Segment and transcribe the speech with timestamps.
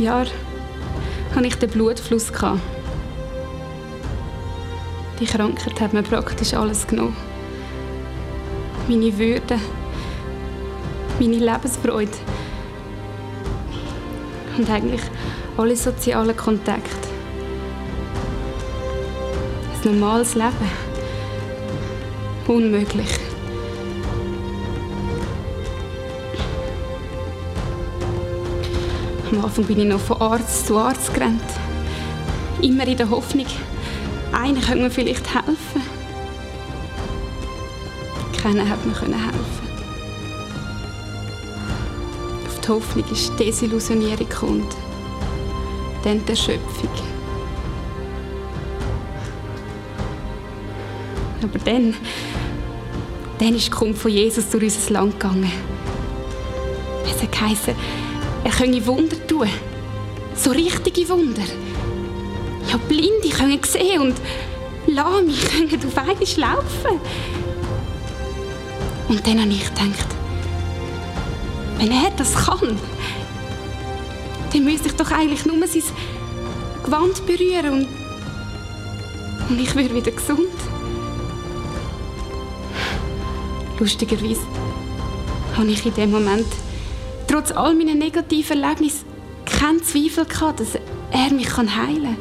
[0.00, 0.28] Jahren
[1.34, 2.32] hatte ich den Blutfluss.
[5.20, 7.16] Die Krankheit hat mir praktisch alles genommen.
[8.88, 9.58] Meine Würde,
[11.18, 12.10] meine Lebensfreude
[14.56, 15.02] und eigentlich
[15.56, 17.08] alle sozialen Kontakte.
[19.84, 20.70] Ein normales Leben.
[22.46, 23.19] Unmöglich.
[29.32, 31.40] Am Anfang bin ich noch von Arzt zu Arzt gerannt.
[32.62, 33.46] Immer in der Hoffnung,
[34.32, 35.82] einer könnte mir vielleicht helfen.
[38.42, 39.70] Keiner hat mir helfen.
[42.46, 44.76] Auf die Hoffnung ist die Desillusionierung kommt.
[46.02, 46.90] Dann die Erschöpfung.
[51.42, 51.94] Aber dann,
[53.38, 55.52] dann ist die Kunft von Jesus durch unser Land gegangen.
[57.04, 57.74] Es hat geheißen,
[58.44, 59.48] er könne Wunder tun.
[60.34, 61.42] So richtige Wunder.
[62.70, 64.16] Ja, Blinde können sehen und
[64.86, 65.32] Lahme
[65.68, 67.00] können auf einmal laufen.
[69.08, 70.06] Und dann habe ich gedacht,
[71.78, 72.78] wenn er das kann,
[74.52, 75.82] dann müsste ich doch eigentlich nur sein
[76.84, 77.88] Gewand berühren und,
[79.48, 80.48] und ich würde wieder gesund.
[83.78, 84.42] Lustigerweise
[85.56, 86.46] habe ich in dem Moment
[87.30, 89.04] trotz all meiner negativen Erlebnisse
[89.46, 90.74] keinen Zweifel gehabt, dass
[91.12, 92.16] er mich heilen kann.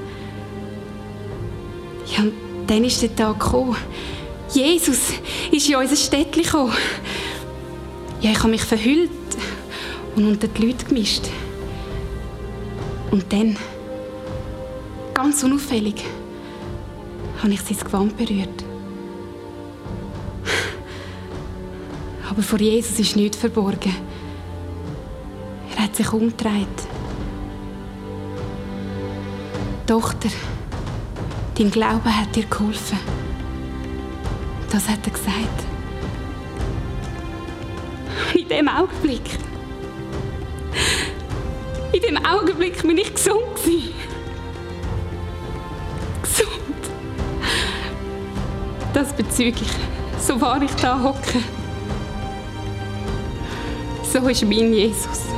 [2.16, 2.34] Ja, und
[2.68, 3.76] dann ist der Tag gekommen.
[4.54, 5.00] Jesus
[5.52, 6.74] ist in unser Städtchen gekommen.
[8.22, 9.10] Ja, ich habe mich verhüllt
[10.16, 11.23] und unter die Leute gemischt.
[13.10, 13.58] Und dann,
[15.14, 16.04] ganz unauffällig,
[17.42, 18.64] habe ich sein Gewand berührt.
[22.30, 23.95] Aber vor Jesus ist nichts verborgen.
[25.89, 26.67] Hat sich umgedreht.
[29.88, 30.30] Tochter,
[31.58, 33.00] dein Glaube hat dir geholfen.
[34.72, 35.64] Das hat er gesagt.
[38.36, 39.39] In dem Augenblick,
[41.92, 43.95] in dem Augenblick bin ich gesund gewesen.
[46.21, 46.83] Gesund.
[48.94, 51.39] Das bezüge ich, so wahr ich da hocke.
[54.04, 55.29] So ist mein Jesus.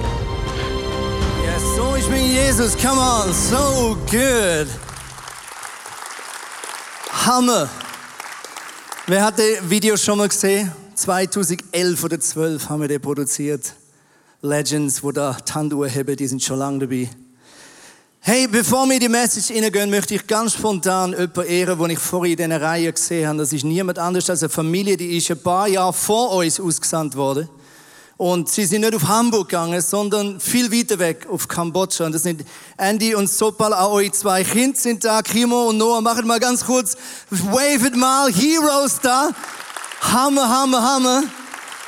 [2.02, 2.76] Ist mein Jesus.
[2.76, 4.68] Come on, so good.
[7.12, 7.70] Hammer.
[9.06, 10.72] Wer hat das Video schon mal gesehen?
[10.96, 13.76] 2011 oder 12 haben wir den produziert.
[14.42, 17.08] Legends, wo da Hand haben, die sind schon lange dabei.
[18.20, 22.32] Hey, bevor wir die Message hineingehen, möchte ich ganz spontan jemanden ehren, den ich vorhin
[22.36, 23.38] in dieser Reihe gesehen habe.
[23.38, 27.16] Das ist niemand anders als eine Familie, die ist ein paar Jahre vor uns ausgesandt
[27.16, 27.48] worden.
[28.22, 32.06] Und sie sind nicht auf Hamburg gegangen, sondern viel weiter weg, auf Kambodscha.
[32.06, 32.46] Und das sind
[32.78, 36.02] Andy und Sopal, auch eure zwei Kinder sind da, Kimo und Noah.
[36.02, 36.96] Macht mal ganz kurz,
[37.32, 39.32] wavet mal, Heroes da.
[40.02, 41.24] Hammer, Hammer, Hammer.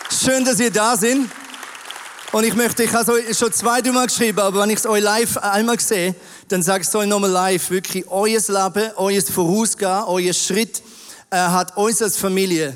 [0.09, 1.29] Schön, dass ihr da sind.
[2.31, 4.88] Und ich möchte, ich habe es euch schon zwei, Mal geschrieben, aber wenn ich es
[4.88, 6.15] euch live einmal sehe,
[6.47, 7.69] dann sage ich es euch nochmal live.
[7.69, 10.81] Wirklich, euer Leben, euer Vorausgehen, euer Schritt
[11.29, 12.75] äh, hat uns als Familie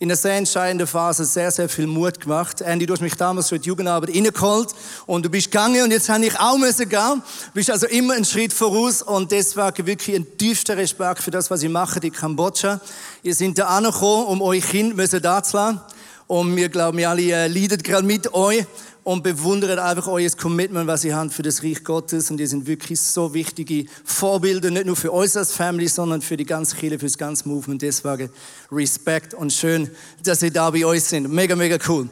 [0.00, 2.60] in einer sehr entscheidenden Phase sehr, sehr viel Mut gemacht.
[2.60, 4.68] Andy, du hast mich damals schon in die Jugendarbeit reingeholt
[5.06, 7.22] und du bist gegangen und jetzt habe ich auch müssen gehen.
[7.46, 11.50] Du bist also immer einen Schritt voraus und deswegen wirklich ein tiefster Respekt für das,
[11.50, 12.80] was ihr macht in Kambodscha.
[13.24, 15.80] Ihr seid da angekommen, um euch Kind zu lassen.
[16.28, 18.66] Und wir glauben, wir alle äh, leiden gerade mit euch
[19.08, 22.30] und bewundern einfach euer Commitment, was ihr habt für das Reich Gottes.
[22.30, 26.36] Und ihr sind wirklich so wichtige Vorbilder, nicht nur für uns als Family, sondern für
[26.36, 27.80] die ganze Kirche, für das ganze Movement.
[27.80, 28.28] Deswegen
[28.70, 29.90] Respekt und schön,
[30.22, 31.32] dass ihr da bei euch sind.
[31.32, 32.10] Mega, mega cool.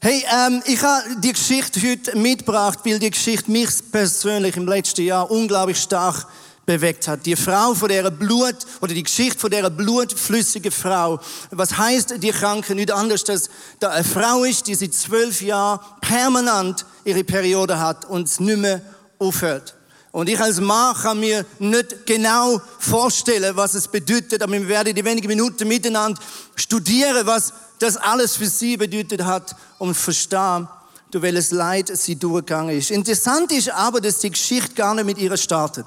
[0.00, 5.02] Hey, ähm, ich habe die Geschichte heute mitgebracht, weil die Geschichte mich persönlich im letzten
[5.02, 6.26] Jahr unglaublich stark
[6.66, 7.26] bewegt hat.
[7.26, 11.20] Die Frau von der Blut, oder die Geschichte von der blutflüssigen Frau.
[11.50, 12.74] Was heißt die Kranke?
[12.74, 13.50] Nicht anders, dass
[13.80, 18.58] da eine Frau ist, die seit zwölf Jahren permanent ihre Periode hat und es nicht
[18.58, 18.80] mehr
[19.18, 19.74] aufhört.
[20.12, 24.94] Und ich als Mann kann mir nicht genau vorstellen, was es bedeutet, aber wir werden
[24.94, 26.20] die wenigen Minuten miteinander
[26.54, 30.68] studieren, was das alles für sie bedeutet hat, um zu verstehen,
[31.10, 32.92] durch welches Leid sie durchgegangen ist.
[32.92, 35.84] Interessant ist aber, dass die Geschichte gar nicht mit ihr startet.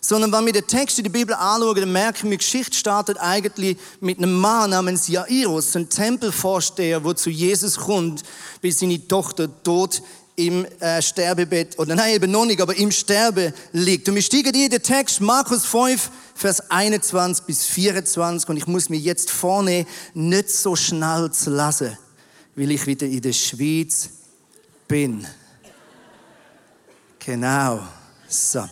[0.00, 3.18] Sondern wenn wir den Text in der Bibel anschauen, dann merken wir, die Geschichte startet
[3.18, 8.22] eigentlich mit einem Mann namens Jairus, ein Tempelvorsteher, der zu Jesus kommt,
[8.60, 10.02] bis seine Tochter tot
[10.38, 14.08] im äh, Sterbebett, oder nein, eben noch nicht, aber im Sterbe liegt.
[14.08, 18.88] Und wir steigen in den Text, Markus 5, Vers 21 bis 24, und ich muss
[18.88, 19.84] mir jetzt vorne
[20.14, 21.98] nicht so schnell zu lassen,
[22.54, 24.10] weil ich wieder in der Schweiz
[24.86, 25.26] bin.
[27.18, 27.80] Genau.
[28.28, 28.64] So.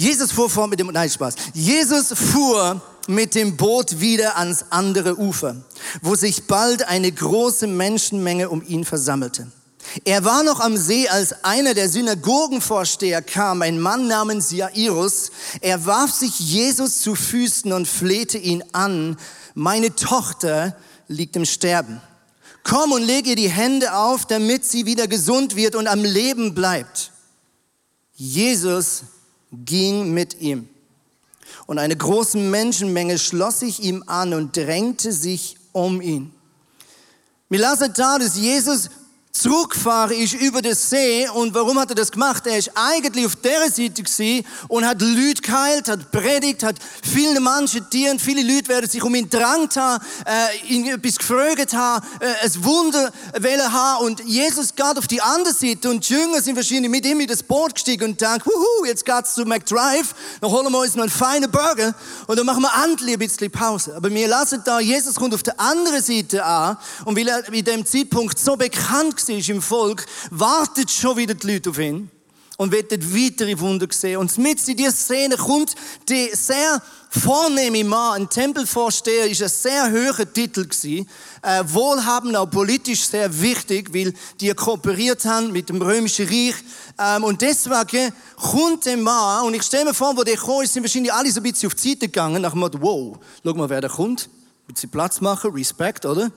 [0.00, 1.34] Jesus fuhr vor mit dem, nein, Spaß.
[1.52, 5.56] Jesus fuhr mit dem Boot wieder ans andere Ufer,
[6.00, 9.46] wo sich bald eine große Menschenmenge um ihn versammelte.
[10.06, 15.32] Er war noch am See, als einer der Synagogenvorsteher kam, ein Mann namens Jairus.
[15.60, 19.18] Er warf sich Jesus zu Füßen und flehte ihn an,
[19.52, 22.00] meine Tochter liegt im Sterben.
[22.64, 26.54] Komm und leg ihr die Hände auf, damit sie wieder gesund wird und am Leben
[26.54, 27.12] bleibt.
[28.14, 29.02] Jesus
[29.52, 30.68] ging mit ihm.
[31.66, 36.32] Und eine große Menschenmenge schloss sich ihm an und drängte sich um ihn.
[37.48, 38.90] Lassen da, dass Jesus
[39.32, 41.28] zurückfahren ist über den See.
[41.28, 42.46] Und warum hat er das gemacht?
[42.46, 47.40] Er ist eigentlich auf der Seite gewesen und hat Leute geheilt, hat predigt, hat viele
[47.40, 48.20] Menschen dient.
[48.20, 52.64] Viele Leute werden sich um ihn drängt haben, äh, ihn etwas gefragt haben, äh, ein
[52.64, 54.06] Wunder wollen haben.
[54.06, 57.28] Und Jesus geht auf die andere Seite und die Jünger sind wahrscheinlich mit ihm in
[57.28, 61.04] das Boot gestiegen und denken, wuhu, jetzt geht's zu McDrive, dann holen wir uns noch
[61.04, 61.94] einen feinen Burger
[62.26, 63.94] und dann machen wir endlich ein bisschen Pause.
[63.96, 67.64] Aber wir lassen da, Jesus kommt auf der anderen Seite an und weil er in
[67.64, 72.10] dem Zeitpunkt so bekannt war im Volk, wartet schon wieder die Leute auf ihn
[72.60, 74.18] und wird weitere Wunder sehen.
[74.18, 75.74] Und mit in dieser Szene kommt
[76.06, 81.08] der sehr vornehme Mann, ein Tempelvorsteher, ist ein sehr hoher Titel gewesen,
[81.40, 86.54] äh, wohlhabend, auch politisch sehr wichtig, weil die kooperiert haben mit dem römischen Reich.
[86.98, 90.82] Ähm, und deswegen kommt der Mann, und ich stelle mir vor, wo der ist, sind
[90.82, 93.70] wahrscheinlich alle so ein bisschen auf die Seite gegangen, nach dem Motto, wow, schau mal,
[93.70, 94.28] wer da kommt.
[94.68, 96.30] Ein bisschen Platz machen, Respekt, oder?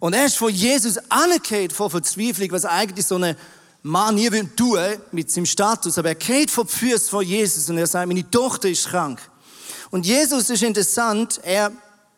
[0.00, 3.36] Und er ist von Jesus anerkannt vor Verzweiflung, was eigentlich so eine
[3.82, 4.78] Mann hier will tun
[5.12, 5.98] mit seinem Status.
[5.98, 9.20] Aber er geht vor die Füße von Jesus und er sagt, meine Tochter ist krank.
[9.90, 11.72] Und Jesus ist interessant, er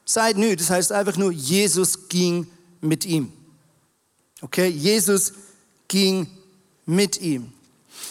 [0.05, 2.47] sagt nicht, das heißt einfach nur, Jesus ging
[2.81, 3.33] mit ihm.
[4.43, 5.33] Okay, Jesus
[5.87, 6.27] ging
[6.87, 7.53] mit ihm.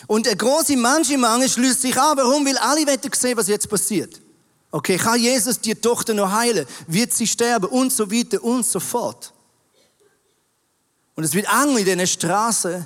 [0.07, 2.45] Und der große Menschenmangel schließt sich an, warum?
[2.45, 4.21] Weil alle wollen sehen, was jetzt passiert.
[4.71, 6.65] Okay, kann Jesus die Tochter noch heilen?
[6.87, 7.65] Wird sie sterben?
[7.65, 9.33] Und so weiter und so fort.
[11.19, 12.85] Und es wird eng in dieser Straße.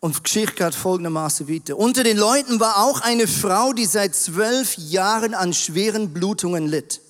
[0.00, 1.76] Und Geschichte geht folgendermaßen weiter.
[1.76, 7.02] Unter den Leuten war auch eine Frau, die seit zwölf Jahren an schweren Blutungen litt.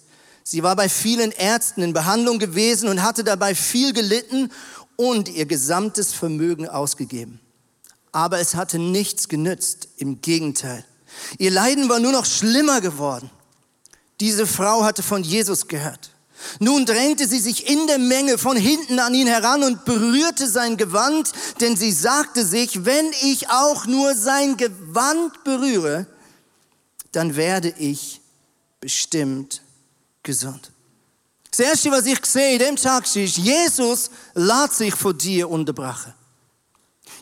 [0.42, 4.50] Sie war bei vielen Ärzten in Behandlung gewesen und hatte dabei viel gelitten
[4.96, 7.38] und ihr gesamtes Vermögen ausgegeben.
[8.10, 10.84] Aber es hatte nichts genützt, im Gegenteil.
[11.38, 13.30] Ihr Leiden war nur noch schlimmer geworden.
[14.18, 16.10] Diese Frau hatte von Jesus gehört.
[16.58, 20.76] Nun drängte sie sich in der Menge von hinten an ihn heran und berührte sein
[20.76, 26.06] Gewand, denn sie sagte sich, wenn ich auch nur sein Gewand berühre,
[27.12, 28.20] dann werde ich
[28.80, 29.62] bestimmt
[30.22, 30.70] gesund.
[31.50, 36.12] Das Erste, was ich sehe dem Tag ist, Jesus lädt sich vor dir unterbrechen.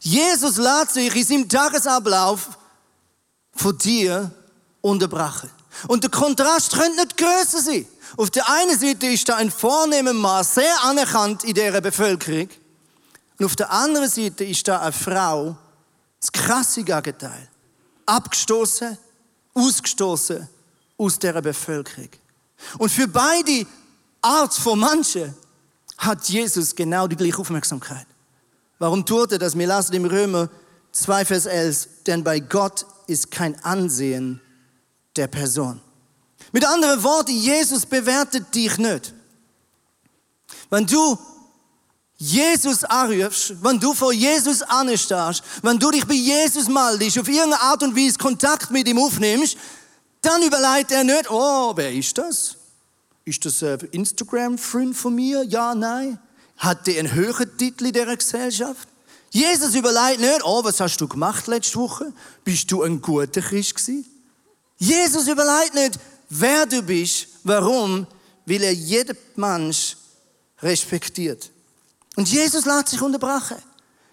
[0.00, 2.58] Jesus lädt sich in seinem Tagesablauf
[3.52, 4.31] vor dir
[4.81, 5.50] unterbrechen.
[5.87, 7.87] Und der Kontrast könnte nicht größer sein.
[8.16, 12.49] Auf der einen Seite ist da ein vornehmer Mann, sehr anerkannt in dieser Bevölkerung.
[13.38, 15.56] Und auf der anderen Seite ist da eine Frau,
[16.20, 17.48] das krasse Gegenteil.
[18.06, 18.96] Abgestoßen,
[19.55, 20.48] ausgestoßen
[20.96, 22.10] aus dieser Bevölkerung.
[22.79, 23.67] Und für beide
[24.20, 25.34] Art von Menschen
[25.98, 28.06] hat Jesus genau die gleiche Aufmerksamkeit.
[28.79, 29.56] Warum tut er das?
[29.56, 30.48] Wir lassen im Römer
[30.93, 34.41] 2, Vers 11, denn bei Gott ist kein Ansehen
[35.17, 35.81] der Person.
[36.55, 39.13] Mit anderen Worten, Jesus bewertet dich nicht.
[40.70, 41.19] Wenn du
[42.17, 47.61] Jesus anrufst, wenn du vor Jesus anstehst, wenn du dich bei Jesus meldest, auf irgendeine
[47.61, 49.56] Art und Weise Kontakt mit ihm aufnimmst,
[50.23, 52.56] dann überlegt er nicht, oh, wer ist das?
[53.25, 55.43] Ist das ein Instagram-Freund von mir?
[55.43, 56.20] Ja, nein.
[56.58, 58.87] Hat der einen höheren Titel in dieser Gesellschaft?
[59.31, 62.13] Jesus überlegt nicht, oh, was hast du gemacht letzte Woche?
[62.44, 64.06] Bist du ein guter Christ gewesen?
[64.79, 65.99] Jesus überlegt nicht,
[66.41, 68.06] wer du bist, warum,
[68.46, 69.96] weil er jeden Mensch
[70.60, 71.50] respektiert.
[72.17, 73.56] Und Jesus lässt sich unterbrechen.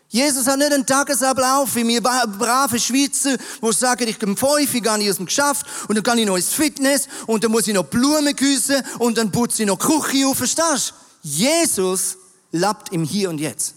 [0.10, 4.84] Jesus hat nicht einen Tagesablauf wie wir brave Schweizer, wo sagen, ich gehe fünf, ich
[4.84, 7.74] gehe aus dem Geschäft und dann gehe ich noch ins Fitness und dann muss ich
[7.74, 11.28] noch Blumen gießen und dann putze ich noch Küche auf, verstehst du?
[11.30, 12.18] Jesus
[12.52, 13.76] lebt im Hier und Jetzt.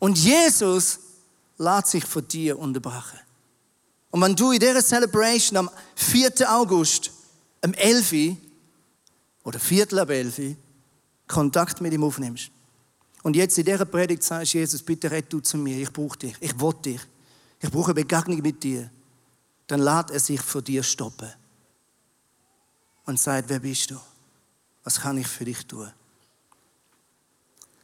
[0.00, 0.98] Und Jesus
[1.58, 3.20] lässt sich von dir unterbrechen.
[4.10, 6.52] Und wenn du in dieser Celebration am 4.
[6.52, 7.12] August,
[7.62, 8.36] am 11.
[9.44, 10.56] oder Viertel ab 11.
[11.26, 12.50] Kontakt mit ihm aufnimmst
[13.22, 16.36] und jetzt in dieser Predigt sagst, Jesus, bitte rett du zu mir, ich brauche dich,
[16.40, 17.00] ich will dich,
[17.60, 18.90] ich brauche eine Begegnung mit dir,
[19.68, 21.30] dann lässt er sich vor dir stoppen
[23.06, 23.96] und sagt, wer bist du?
[24.84, 25.90] Was kann ich für dich tun?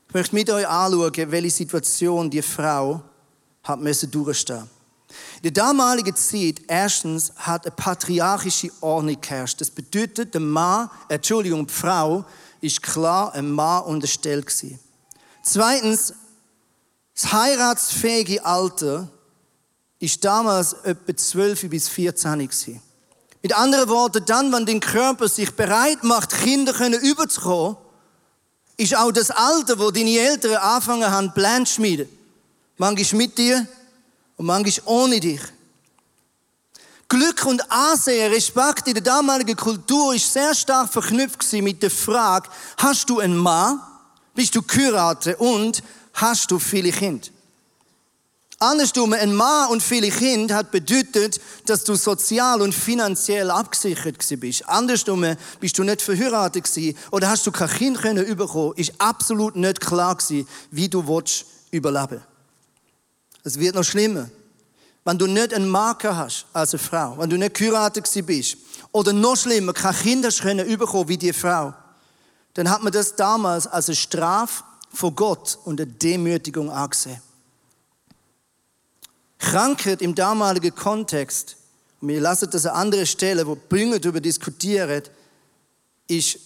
[0.08, 3.02] Ich möchte mit euch anschauen, welche Situation die Frau
[3.62, 4.68] hat müssen durchstehen
[5.42, 9.60] Der damaligen Zeit, erstens, hat eine patriarchische Ordnung geherrscht.
[9.60, 12.24] Das bedeutet, der Mann, Entschuldigung, die Frau,
[12.60, 14.78] ist klar ein Mann unterstellt gewesen.
[15.42, 16.14] Zweitens,
[17.14, 19.08] das heiratsfähige Alter
[19.98, 22.82] ist damals etwa 12 bis 14 gewesen.
[23.42, 27.76] Mit anderen Worten, dann, wenn dein Körper sich bereit macht, Kinder können überzukommen,
[28.76, 32.08] ist auch das Alter, wo deine Eltern anfangen haben, Pläne zu schmieden.
[32.76, 33.66] Manchmal mit dir
[34.38, 35.42] und manchmal ohne dich.
[37.08, 42.48] Glück und Ansehen, Respekt in der damaligen Kultur ist sehr stark verknüpft mit der Frage,
[42.76, 43.80] hast du einen Mann,
[44.34, 45.82] bist du geheiratet und
[46.14, 47.28] hast du viele Kinder?
[48.60, 54.68] Andersrum, ein Mann und viele Kinder hat bedeutet, dass du sozial und finanziell abgesichert bist.
[54.68, 55.24] Andersrum,
[55.60, 59.80] bist du nicht verheiratet gewesen oder hast du kein Kind können überkommen, ist absolut nicht
[59.80, 62.20] klar gewesen, wie du willst überleben.
[63.48, 64.28] Es wird noch schlimmer.
[65.06, 68.58] Wenn du nicht einen Marker hast als eine Frau, wenn du nicht geheiratet bist
[68.92, 71.72] oder noch schlimmer, kein Kind hast können überkommen wie die Frau,
[72.52, 74.62] dann hat man das damals als eine Strafe
[74.92, 77.22] vor Gott und eine Demütigung angesehen.
[79.38, 81.56] Krankheit im damaligen Kontext,
[82.02, 85.04] und wir lassen das an andere Stellen, wo Bünger darüber diskutieren,
[86.06, 86.38] ist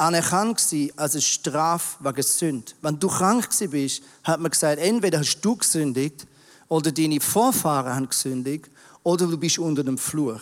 [0.00, 0.58] anerkannt
[0.96, 2.72] als eine Strafe wegen Sünde.
[2.80, 6.26] Wenn du krank bist, hat man gesagt, entweder hast du gesündigt,
[6.70, 8.70] oder deine Vorfahren haben gesündigt,
[9.02, 10.40] oder du bist unter dem Fluch.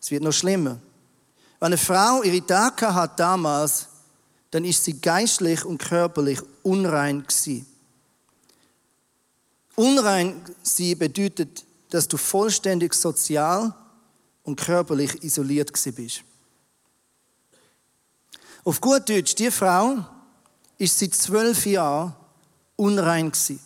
[0.00, 0.80] Es wird noch schlimmer.
[1.60, 3.86] Wenn eine Frau ihre Tage hat damals,
[4.50, 7.66] dann ist sie geistlich und körperlich unrein gewesen.
[9.76, 13.74] Unrein sie bedeutet, dass du vollständig sozial
[14.42, 16.24] und körperlich isoliert bist.
[18.64, 20.04] Auf gut Deutsch, die Frau
[20.78, 22.14] ist seit zwölf Jahren
[22.76, 23.60] unrein gewesen.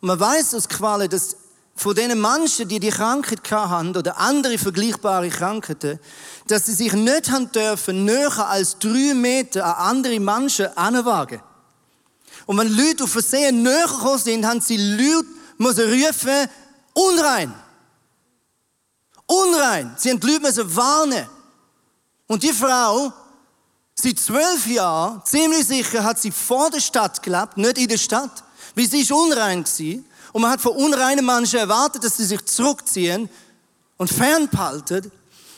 [0.00, 1.36] Und man weiß aus Qualen, dass
[1.78, 6.00] von den Menschen, die die Krankheit hatten oder andere vergleichbare Krankheiten,
[6.48, 11.40] dass sie sich nicht haben dürfen, näher als drei Meter an andere Menschen anwagen.
[12.46, 15.28] Und wenn Leute auf Versehen näher gekommen sind, haben sie Leute
[15.58, 16.48] müssen rufen,
[16.94, 17.54] unrein.
[19.26, 19.94] Unrein.
[19.98, 21.28] Sie haben die Leute müssen warnen.
[22.26, 23.12] Und die Frau,
[23.94, 28.44] seit zwölf Jahren, ziemlich sicher, hat sie vor der Stadt gelebt, nicht in der Stadt,
[28.78, 30.04] weil sie ist unrein gewesen.
[30.32, 33.28] Und man hat von unreinen Menschen erwartet, dass sie sich zurückziehen
[33.96, 35.10] und fernhalten.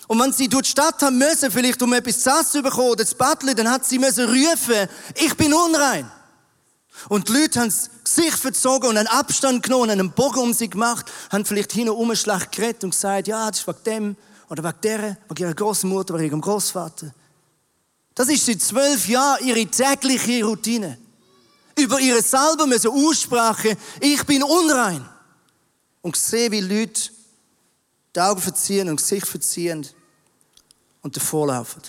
[0.09, 3.05] Und wenn sie durch die Stadt haben müssen, vielleicht um etwas essen zu bekommen oder
[3.05, 6.11] zu batteln, dann hat sie müssen rufen, ich bin unrein.
[7.09, 7.73] Und die Leute haben
[8.05, 11.97] Gesicht verzogen und einen Abstand genommen, einen Bogen um sie gemacht, haben vielleicht hin und
[11.97, 14.17] um schlecht geredet und gesagt, ja, das ist wegen dem
[14.49, 17.13] oder wegen der, wegen ihrer Großmutter oder ihrem Großvater.
[18.15, 20.99] Das ist seit zwölf Jahren ihre tägliche Routine.
[21.81, 25.09] Über ihre selber müssen aussprechen, ich bin unrein.
[26.03, 27.11] Und sehe, wie Leute
[28.15, 29.87] die Augen verziehen und das Gesicht verziehen
[31.03, 31.83] und davorlaufen.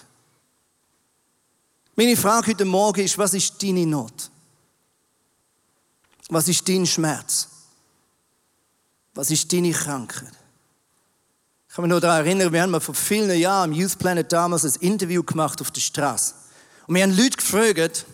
[1.95, 4.31] Meine Frage heute Morgen ist, was ist deine Not?
[6.29, 7.47] Was ist dein Schmerz?
[9.13, 10.31] Was ist deine Krankheit?
[11.67, 14.63] Ich kann mich nur daran erinnern, wir haben vor vielen Jahren im Youth Planet damals
[14.63, 16.33] ein Interview gemacht auf der Straße.
[16.87, 18.05] Und wir haben Leute gefragt,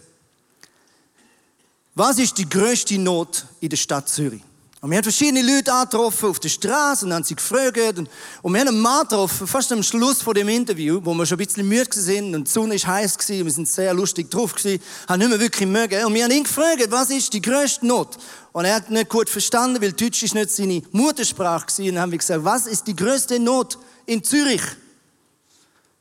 [1.98, 4.44] was ist die größte Not in der Stadt Zürich?
[4.80, 7.98] Und wir haben verschiedene Leute angetroffen auf der Straße und haben sie gefragt.
[7.98, 8.08] Und,
[8.44, 11.40] und wir haben einen Mann getroffen, fast am Schluss von dem Interview, wo wir schon
[11.40, 14.54] ein bisschen müde waren und die Sonne war heiß gewesen, wir sind sehr lustig drauf
[14.54, 16.06] gewesen, haben nicht mehr wirklich mögen.
[16.06, 18.18] Und wir haben ihn gefragt, was ist die größte Not?
[18.52, 21.90] Und er hat nicht gut verstanden, weil Deutsch ist nicht seine Muttersprache gewesen.
[21.90, 24.62] Und dann haben wir gesagt, was ist die größte Not in Zürich?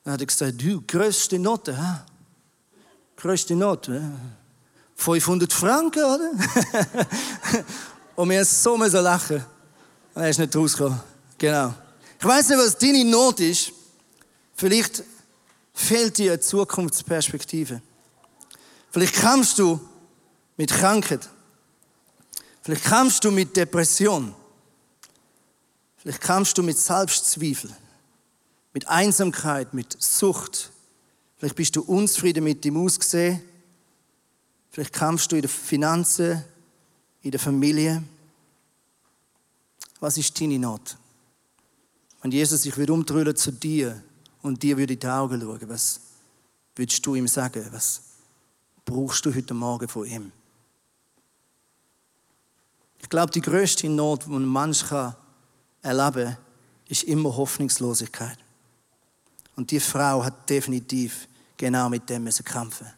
[0.05, 2.05] Dann hat er gesagt, du, größte Not, ha?
[3.17, 4.13] Größte Not, ja?
[4.97, 6.31] 500 Franken, oder?
[8.17, 9.45] Und wir so müssen lachen.
[10.15, 11.01] Und er ist nicht rausgekommen.
[11.39, 11.75] Genau.
[12.19, 13.73] Ich weiß nicht, was deine Not ist.
[14.55, 15.05] Vielleicht
[15.75, 17.83] fehlt dir eine Zukunftsperspektive.
[18.91, 19.79] Vielleicht kämpfst du
[20.57, 21.29] mit Krankheit.
[22.63, 24.35] Vielleicht kämpfst du mit Depression.
[25.99, 27.71] Vielleicht kämpfst du mit Selbstzweifel,
[28.73, 30.71] mit Einsamkeit, mit Sucht.
[31.37, 33.43] Vielleicht bist du unzufrieden mit dem Aussehen.
[34.77, 36.45] Vielleicht kämpfst du in den Finanzen,
[37.23, 38.03] in der Familie?
[40.01, 40.99] Was ist deine Not?
[42.21, 44.03] Wenn Jesus sich wieder umdrehen zu dir
[44.43, 45.99] und dir würde in die Augen schauen, was
[46.75, 47.67] würdest du ihm sagen?
[47.73, 48.03] Was
[48.85, 50.31] brauchst du heute Morgen von ihm?
[52.99, 54.85] Ich glaube, die größte Not, die ein Mensch
[55.81, 56.37] erleben kann,
[56.87, 58.37] ist immer Hoffnungslosigkeit.
[59.57, 62.89] Und die Frau hat definitiv genau mit dem kämpfen.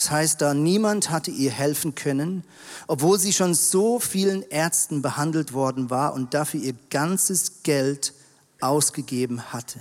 [0.00, 2.42] Das heißt, da niemand hatte ihr helfen können,
[2.86, 8.14] obwohl sie schon so vielen Ärzten behandelt worden war und dafür ihr ganzes Geld
[8.62, 9.78] ausgegeben hatte.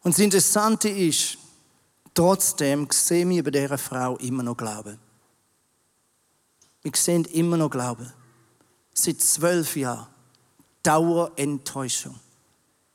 [0.00, 1.36] Und das Interessante ist,
[2.14, 4.98] trotzdem sehen wir bei dieser Frau immer noch Glauben.
[6.80, 8.10] Wir sehen immer noch Glauben.
[8.94, 10.06] Seit zwölf Jahren.
[10.82, 12.18] Dauerenttäuschung.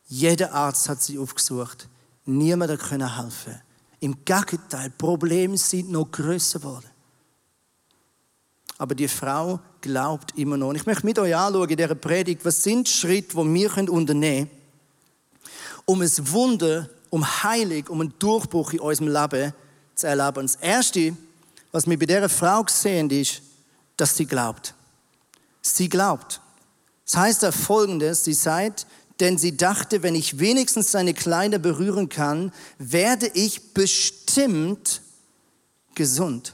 [0.07, 1.87] Jeder Arzt hat sie aufgesucht.
[2.25, 3.61] Niemand konnte helfen.
[4.05, 6.85] Im Gegenteil, Probleme sind noch größer geworden.
[8.77, 10.73] Aber die Frau glaubt immer noch.
[10.73, 14.51] Ich möchte mit euch anschauen in dieser Predigt, was sind Schritte, die wir unternehmen können,
[15.85, 19.53] um ein Wunder, um Heilig, um einen Durchbruch in unserem Leben
[19.95, 20.37] zu erleben.
[20.37, 21.17] Und das Erste,
[21.71, 23.41] was wir bei dieser Frau sehen, ist,
[23.97, 24.75] dass sie glaubt.
[25.63, 26.41] Sie glaubt.
[27.05, 28.85] Das heißt da folgendes, sie sagt,
[29.19, 35.01] denn sie dachte, wenn ich wenigstens seine Kleider berühren kann, werde ich bestimmt
[35.93, 36.53] gesund.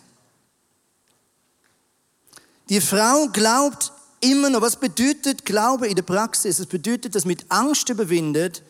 [2.69, 3.91] Die Frau glaubt
[4.21, 4.61] immer noch.
[4.61, 6.59] Was bedeutet Glaube in der Praxis?
[6.59, 8.63] Es bedeutet, dass mit Angst überwindet,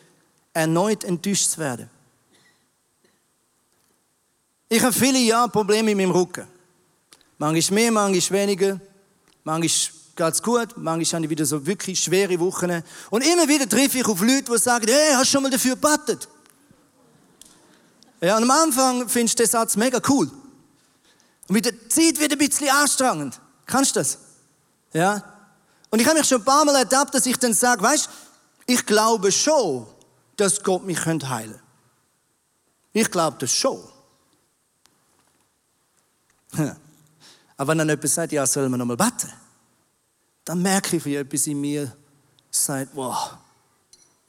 [0.54, 1.90] erneut enttäuscht zu werden.
[4.70, 6.48] Ich habe viele Jahre Probleme mit meinem Rücken.
[7.38, 8.80] Manchmal mehr, manchmal weniger.
[9.44, 12.84] Manchmal geht es gut, manchmal habe ich wieder so wirklich schwere Wochen.
[13.10, 15.76] Und immer wieder treffe ich auf Leute, die sagen, hey, hast du schon mal dafür
[15.76, 16.28] gebetet?
[18.22, 20.30] Ja, und am Anfang findest du den Satz mega cool.
[21.48, 23.40] Und mit der Zeit wird ein bisschen anstrengend.
[23.66, 24.20] Kannst du das?
[24.94, 25.24] Ja?
[25.90, 28.10] Und ich habe mich schon ein paar Mal ertappt, dass ich dann sage, weißt,
[28.68, 29.88] ich glaube schon,
[30.38, 31.60] dass Gott mich heilen könnte.
[32.94, 33.80] Ich glaube das schon.
[37.58, 39.41] Aber wenn dann jemand sagt, ja, sollen wir nochmal beten?
[40.46, 41.96] Dann merke ich, wie etwas in mir
[42.50, 43.38] sagt, wow,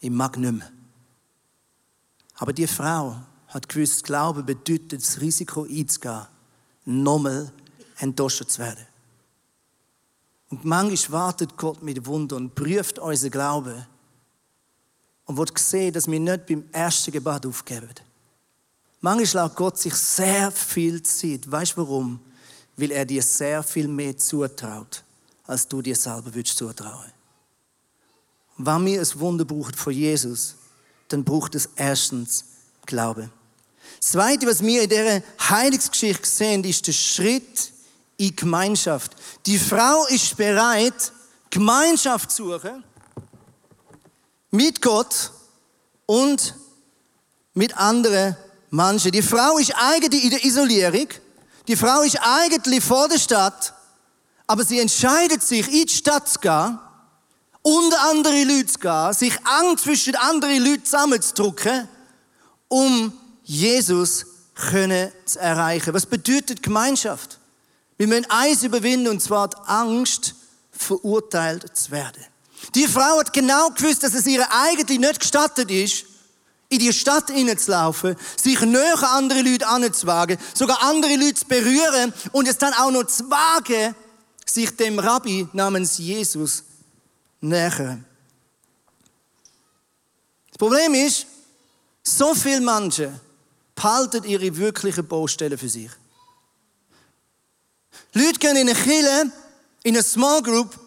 [0.00, 0.70] ich mag nicht mehr.
[2.36, 3.16] Aber die Frau
[3.48, 6.26] hat gewusst, Glaube bedeutet, das Risiko einzugehen,
[6.84, 7.52] nochmal
[7.98, 8.86] enttäuscht zu werden.
[10.50, 13.86] Und manchmal wartet Gott mit Wunder und prüft unseren Glauben
[15.24, 17.88] und wird sehen, dass wir nicht beim ersten Gebet aufgeben.
[19.00, 21.50] Manchmal lässt Gott sich sehr viel Zeit.
[21.50, 22.20] Weißt du warum?
[22.76, 25.02] Weil er dir sehr viel mehr zutraut,
[25.46, 27.12] als du dir selber würdest zutrauen.
[28.58, 30.54] Wenn wir ein Wunder brauchen von Jesus,
[31.08, 32.44] dann braucht es erstens
[32.86, 33.30] Glaube.
[33.98, 37.72] Das Zweite, was wir in dieser Heilungsgeschichte sehen, ist der Schritt
[38.16, 39.12] in Gemeinschaft.
[39.46, 41.12] Die Frau ist bereit,
[41.50, 42.84] Gemeinschaft zu suchen
[44.50, 45.32] mit Gott
[46.06, 46.54] und
[47.54, 48.36] mit anderen
[48.70, 49.12] Menschen.
[49.12, 51.08] Die Frau ist eigentlich in der Isolierung.
[51.68, 53.74] Die Frau ist eigentlich vor der Stadt,
[54.52, 56.78] aber sie entscheidet sich, in die Stadt zu gehen,
[57.62, 61.88] unter andere Leute zu gehen, sich eng zwischen andere Leute zusammenzudrücken,
[62.68, 64.26] um Jesus
[65.24, 65.94] zu erreichen.
[65.94, 67.38] Was bedeutet Gemeinschaft?
[67.96, 70.34] Wir müssen eins überwinden, und zwar die Angst,
[70.70, 72.22] verurteilt zu werden.
[72.74, 76.04] Die Frau hat genau gewusst, dass es ihr eigentlich nicht gestattet ist,
[76.68, 82.12] in die Stadt hineinzulaufen, sich näher an andere Leute anzuwagen, sogar andere Leute zu berühren
[82.32, 83.94] und es dann auch noch zu wagen,
[84.46, 86.64] sich dem Rabbi namens Jesus
[87.40, 88.04] nähern.
[90.48, 91.26] Das Problem ist,
[92.02, 93.18] so viele Menschen
[93.74, 95.90] behalten ihre wirklichen Baustellen für sich.
[98.12, 99.32] Leute gehen in eine Kirche,
[99.82, 100.78] in eine Small Group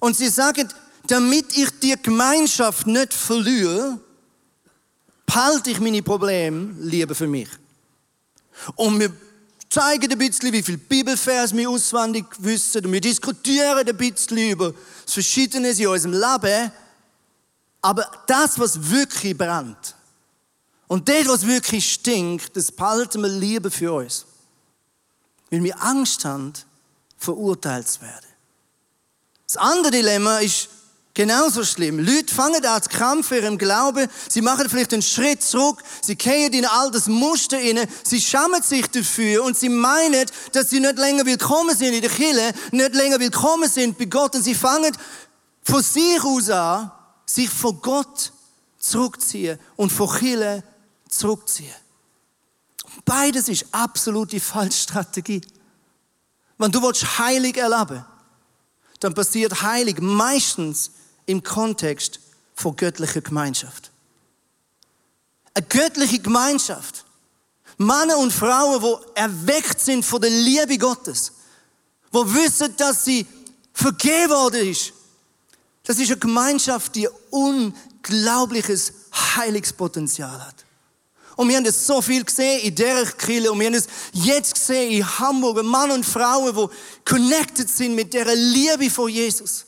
[0.00, 0.68] und sie sagen,
[1.06, 4.00] damit ich die Gemeinschaft nicht verliere,
[5.24, 7.48] behalte ich meine Probleme lieber für mich.
[8.74, 9.12] Und wir
[9.76, 14.72] zeigen ein bisschen, wie viel Bibelvers wir auswendig wissen und wir diskutieren ein bisschen über
[15.04, 16.72] das Verschiedene in unserem Leben.
[17.82, 19.94] Aber das, was wirklich brennt
[20.88, 24.24] und das, was wirklich stinkt, das behalten wir lieber für uns.
[25.50, 26.54] Weil wir Angst haben,
[27.18, 28.26] verurteilt zu werden.
[29.46, 30.70] Das andere Dilemma ist,
[31.16, 31.98] Genauso schlimm.
[31.98, 34.06] Leute fangen an zu kämpfen ihrem Glauben.
[34.28, 35.82] Sie machen vielleicht einen Schritt zurück.
[36.02, 37.88] Sie gehen in all das Muster inne.
[38.04, 42.10] Sie schämen sich dafür und sie meinen, dass sie nicht länger willkommen sind in der
[42.10, 44.34] Kirche, nicht länger willkommen sind bei Gott.
[44.34, 44.94] Und sie fangen
[45.62, 46.92] von sich aus an,
[47.24, 48.30] sich von Gott
[48.78, 50.62] zurückziehen und von Kirche
[51.08, 51.72] zurückziehen.
[53.06, 55.40] Beides ist absolut die falsche Strategie.
[56.58, 58.04] Wenn du heilig erleben willst,
[59.00, 60.90] dann passiert heilig meistens
[61.26, 62.20] im Kontext
[62.54, 63.90] von göttlicher Gemeinschaft.
[65.54, 67.04] Eine göttliche Gemeinschaft.
[67.78, 71.32] Männer und Frauen, die erweckt sind von der Liebe Gottes,
[72.10, 73.26] wo wissen, dass sie
[73.72, 74.92] vergeben worden ist.
[75.84, 80.64] Das ist eine Gemeinschaft, die unglaubliches Heilungspotenzial hat.
[81.36, 84.54] Und wir haben das so viel gesehen in dieser Kirche und wir haben es jetzt
[84.54, 89.66] gesehen in Hamburg, Mann und Frauen, die connected sind mit der Liebe von Jesus.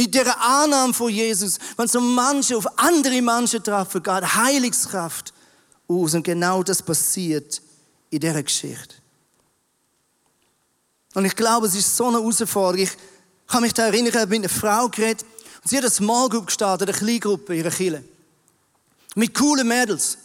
[0.00, 1.58] Mit der Annahme von Jesus.
[1.76, 5.34] Wenn so manche auf andere Menschen treffen, geht Heilungskraft
[5.88, 6.14] aus.
[6.14, 7.60] Und genau das passiert
[8.08, 8.94] in dieser Geschichte.
[11.12, 12.78] Und ich glaube, es ist so eine Herausforderung.
[12.78, 12.96] Ich
[13.46, 15.26] kann mich da erinnern, ich habe mit einer Frau geredet
[15.62, 18.02] und sie hat eine Small Group gestartet, eine Kleingruppe in ihrer Kirche.
[19.16, 20.16] Mit coolen Mädels.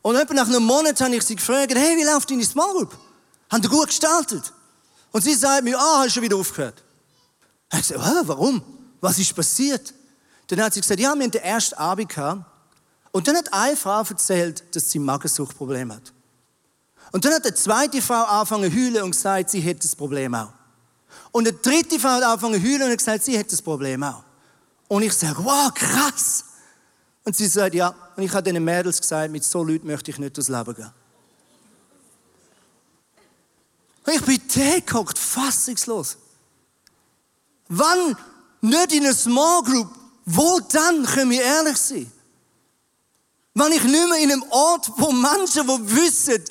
[0.00, 2.96] Und etwa nach einem Monat habe ich sie gefragt, hey, wie läuft deine Small Group?
[3.50, 4.54] Haben die gut gestaltet?
[5.12, 6.82] Und sie sagt mir, ah, hast du schon wieder aufgehört?
[7.72, 8.62] Ich gesagt, warum?
[9.00, 9.94] Was ist passiert?
[10.48, 12.44] Dann hat sie gesagt, ja, wir haben den ersten Abend gehabt.
[13.12, 16.12] Und dann hat eine Frau erzählt, dass sie ein Magensuchtproblem hat.
[17.12, 20.34] Und dann hat eine zweite Frau angefangen zu heulen und gesagt, sie hätte das Problem
[20.34, 20.52] auch.
[21.32, 24.22] Und eine dritte Frau hat angefangen zu heulen und gesagt, sie hätte das Problem auch.
[24.88, 26.44] Und ich sage, wow, krass.
[27.24, 27.94] Und sie sagt, ja.
[28.16, 30.90] Und ich habe den Mädels gesagt, mit so Leuten möchte ich nicht durchs Leben gehen.
[34.06, 34.40] Und ich bin
[34.86, 36.16] gehockt, fassungslos.
[37.68, 38.16] Wann
[38.60, 39.88] nicht in einer Small Group,
[40.24, 42.10] wo dann können wir ehrlich sein?
[43.54, 46.42] Wenn ich nicht mehr in einem Ort, wo Menschen, die wissen,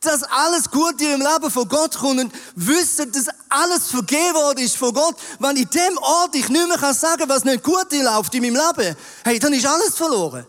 [0.00, 4.58] dass alles gut in ihrem Leben von Gott kommt und wissen, dass alles vergeben worden
[4.58, 7.92] ist von Gott, wenn in dem Ort ich nicht mehr sagen kann, was nicht gut
[7.92, 10.44] läuft in meinem Leben, hey, dann ist alles verloren.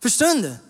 [0.00, 0.60] Verstehen Sie?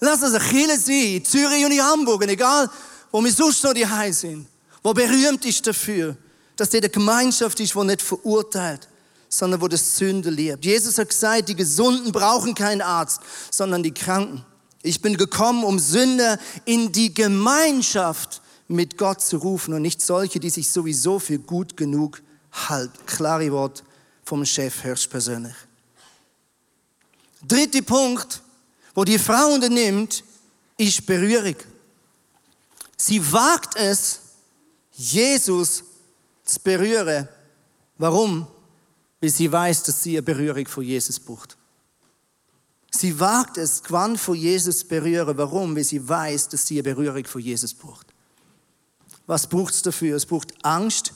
[0.00, 2.70] Lass uns eine Kirche sein, in Zürich und in Hamburg, egal,
[3.12, 4.46] wo wir sonst noch die sind,
[4.82, 6.16] wo berühmt ist dafür,
[6.56, 8.88] dass der eine Gemeinschaft ist, die nicht verurteilt,
[9.28, 10.64] sondern wo das Sünde lebt.
[10.64, 14.44] Jesus hat gesagt, die Gesunden brauchen keinen Arzt, sondern die Kranken.
[14.82, 20.40] Ich bin gekommen, um Sünder in die Gemeinschaft mit Gott zu rufen und nicht solche,
[20.40, 22.98] die sich sowieso für gut genug halten.
[23.06, 23.84] Klare Wort
[24.24, 25.54] vom Chef höchstpersönlich.
[27.46, 28.42] Dritter Punkt,
[28.94, 30.24] wo die Frau unternimmt,
[30.76, 31.56] ist Berührung.
[32.96, 34.20] Sie wagt es,
[34.92, 35.84] Jesus
[36.46, 37.28] zu berühren.
[37.98, 38.46] Warum?
[39.20, 41.56] Weil sie weiß, dass sie eine Berührung von Jesus braucht.
[42.90, 45.36] Sie wagt es, Gewand von Jesus zu berühren.
[45.36, 45.76] Warum?
[45.76, 48.06] Weil sie weiß, dass sie eine Berührung von Jesus braucht.
[49.26, 50.16] Was braucht es dafür?
[50.16, 51.12] Es braucht Angst,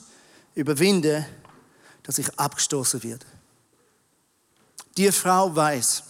[0.54, 1.24] überwinden,
[2.02, 3.26] dass ich abgestoßen werde.
[4.96, 6.02] Die Frau weiß,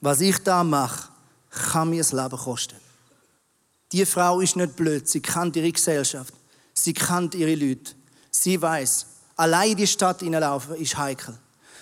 [0.00, 1.10] was ich da mache,
[1.50, 2.76] kann mir das Leben kosten.
[3.92, 6.34] Die Frau ist nicht blöd, sie kennt ihre Gesellschaft,
[6.74, 7.94] sie kennt ihre Leute.
[8.42, 11.38] Sie weiß, allein in die Stadt hineinlaufen ist heikel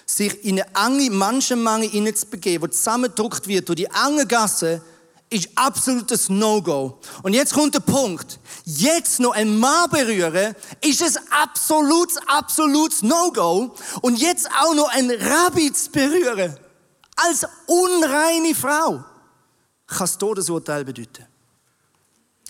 [0.07, 4.83] sich in eine enge Menschenmenge hineinzubegeben, wo zusammengedruckt wird durch die enge Gasse,
[5.31, 6.99] ist absolutes No-Go.
[7.23, 8.39] Und jetzt kommt der Punkt.
[8.65, 13.75] Jetzt noch ein Mann berühren, ist es absolutes, absolutes No-Go.
[14.03, 16.57] Und jetzt auch noch ein Rabbi zu berühren,
[17.17, 19.03] als unreine Frau,
[19.87, 21.27] kann das Todesurteil bedeuten.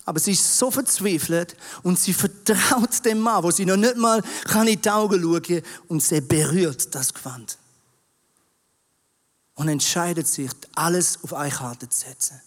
[0.05, 4.23] Aber sie ist so verzweifelt und sie vertraut dem Mann, wo sie noch nicht mal
[4.67, 7.59] in die Augen schauen und sie berührt das Gewand.
[9.55, 12.41] Und entscheidet sich, alles auf eine zu setzen.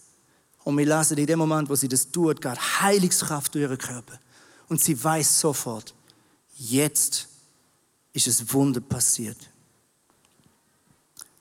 [0.62, 4.20] Und wir lassen in dem Moment, wo sie das tut, gerade Heilungskraft durch ihren Körper.
[4.68, 5.94] Und sie weiß sofort,
[6.58, 7.26] jetzt
[8.12, 9.38] ist es Wunder passiert.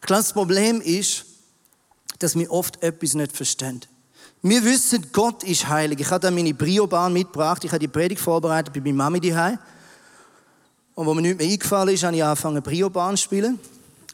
[0.01, 1.25] Ich das Problem ist,
[2.19, 3.81] dass wir oft etwas nicht verstehen.
[4.41, 5.99] Wir wissen, Gott ist heilig.
[5.99, 7.63] Ich habe da meine Brio-Bahn mitgebracht.
[7.63, 9.57] Ich habe die Predigt vorbereitet bei meiner Mami daheim.
[10.93, 13.59] Und wo mir nicht mehr eingefallen ist, habe ich angefangen, Brio-Bahn zu spielen.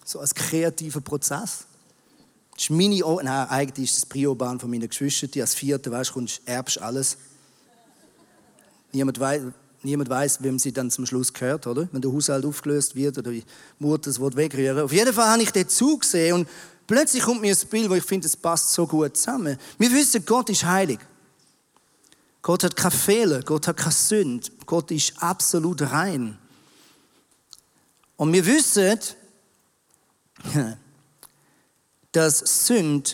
[0.05, 1.65] So als kreativer Prozess.
[2.53, 5.29] Das ist meine, oh, nein, eigentlich ist das Brio-Bahn von meinen Geschwistern.
[5.41, 7.17] Als Vierte, weißt du, kommst, erbst alles.
[8.91, 9.41] Niemand weiß,
[9.81, 11.87] niemand weiß, wem sie dann zum Schluss gehört, oder?
[11.91, 13.43] Wenn der Haushalt aufgelöst wird oder die
[13.79, 14.79] Mutter das Wort wegrühren.
[14.79, 16.47] Auf jeden Fall habe ich den zugesehen und
[16.85, 19.57] Plötzlich kommt mir ein Bild, wo ich finde, es passt so gut zusammen.
[19.77, 20.99] Wir wissen, Gott ist heilig.
[22.41, 26.37] Gott hat keine Fehler, Gott hat keine Sünde, Gott ist absolut rein.
[28.17, 28.99] Und wir wissen,
[32.11, 33.11] dass Sünde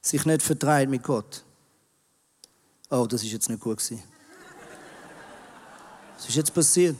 [0.00, 1.44] sich nicht vertreibt mit Gott.
[2.88, 4.02] Oh, das ist jetzt nicht gut gewesen.
[6.16, 6.96] Was ist jetzt passiert?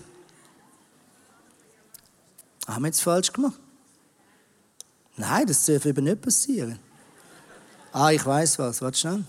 [2.67, 3.59] Haben wir jetzt falsch gemacht?
[5.21, 6.79] Nein, das darf eben nicht passieren.
[7.93, 8.81] Ah, ich weiß was.
[8.81, 9.25] Warte schnell.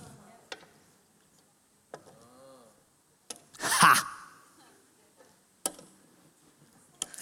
[3.81, 3.93] Ha!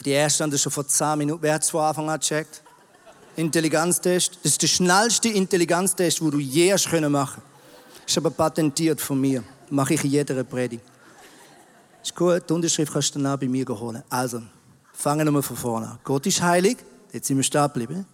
[0.06, 1.42] Die erste haben das schon vor 10 Minuten.
[1.42, 2.62] Wer hat es von Anfang an gecheckt?
[3.36, 4.38] Intelligenztest.
[4.44, 7.42] Das ist der schnellste Intelligenztest, den du je hast machen
[8.06, 9.44] Ist aber patentiert von mir.
[9.72, 10.84] Mache ich in jeder Predigt.
[12.04, 14.04] Ist gut, die Unterschrift kannst du dann bei mir holen.
[14.10, 14.44] Also,
[14.94, 16.00] fangen wir von vorne an.
[16.04, 16.78] Gott ist heilig.
[17.12, 18.06] Jetzt sind wir stehen geblieben.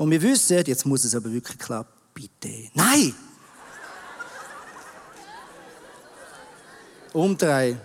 [0.00, 1.92] Und wir wissen, jetzt muss es aber wirklich klappen.
[2.14, 2.70] Bitte.
[2.72, 3.14] Nein!
[7.12, 7.78] Umdrehen.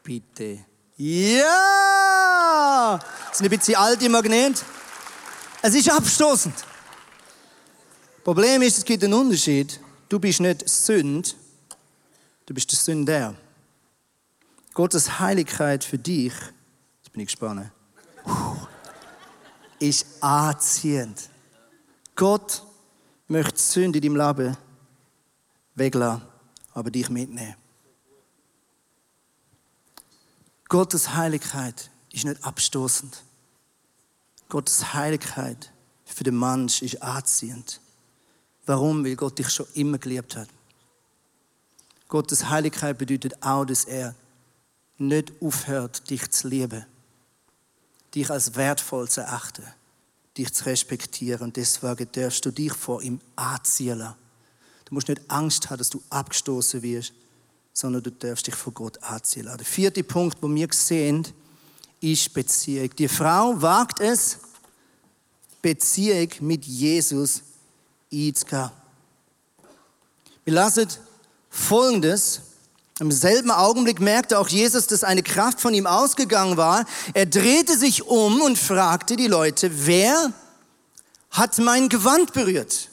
[0.00, 0.64] Bitte.
[0.96, 1.40] Ja!
[3.32, 4.64] Sind ein bisschen alte Magnet.
[5.60, 6.54] Es ist abstoßend.
[8.22, 9.80] Problem ist, es gibt einen Unterschied.
[10.08, 11.34] Du bist nicht Sünd,
[12.46, 13.34] du bist der Sünder.
[14.72, 16.32] Gottes Heiligkeit für dich,
[17.16, 17.70] bin ich gespannt,
[19.78, 21.30] ist anziehend.
[22.14, 22.62] Gott
[23.26, 24.56] möchte Sünde in deinem Leben
[25.74, 26.26] weglassen,
[26.74, 27.54] aber dich mitnehmen.
[30.68, 33.22] Gottes Heiligkeit ist nicht abstoßend.
[34.50, 35.72] Gottes Heiligkeit
[36.04, 37.80] für den Mensch ist anziehend.
[38.66, 39.02] Warum?
[39.06, 40.48] Weil Gott dich schon immer geliebt hat.
[42.08, 44.14] Gottes Heiligkeit bedeutet auch, dass er
[44.98, 46.84] nicht aufhört, dich zu lieben,
[48.16, 49.64] dich als wertvoll zu erachten,
[50.36, 51.42] dich zu respektieren.
[51.42, 53.98] Und deswegen darfst du dich vor ihm anziehen.
[54.86, 57.12] Du musst nicht Angst haben, dass du abgestoßen wirst,
[57.72, 59.44] sondern du darfst dich vor Gott anziehen.
[59.46, 61.26] Der vierte Punkt, wo wir sehen,
[62.00, 62.90] ist Beziehung.
[62.96, 64.38] Die Frau wagt es,
[65.60, 67.42] Beziehung mit Jesus
[68.12, 68.70] einzugehen.
[70.44, 70.88] Wir lassen
[71.50, 72.40] Folgendes.
[72.98, 76.86] Im selben Augenblick merkte auch Jesus, dass eine Kraft von ihm ausgegangen war.
[77.12, 80.32] Er drehte sich um und fragte die Leute, wer
[81.30, 82.88] hat mein Gewand berührt?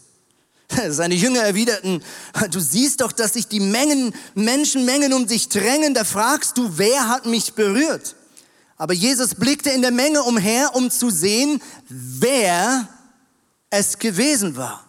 [0.89, 2.03] Seine Jünger erwiderten,
[2.51, 7.07] du siehst doch, dass sich die Mengen, Menschenmengen um dich drängen, da fragst du, wer
[7.07, 8.15] hat mich berührt?
[8.75, 12.89] Aber Jesus blickte in der Menge umher, um zu sehen, wer
[13.69, 14.85] es gewesen war.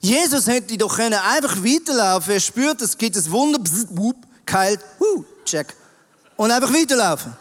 [0.00, 2.32] Jesus hätte doch können einfach weiterlaufen.
[2.32, 5.76] Er spürt, es geht das Wunder, bzz, whoop, kalt, whoo, check.
[6.36, 7.36] Und einfach weiterlaufen.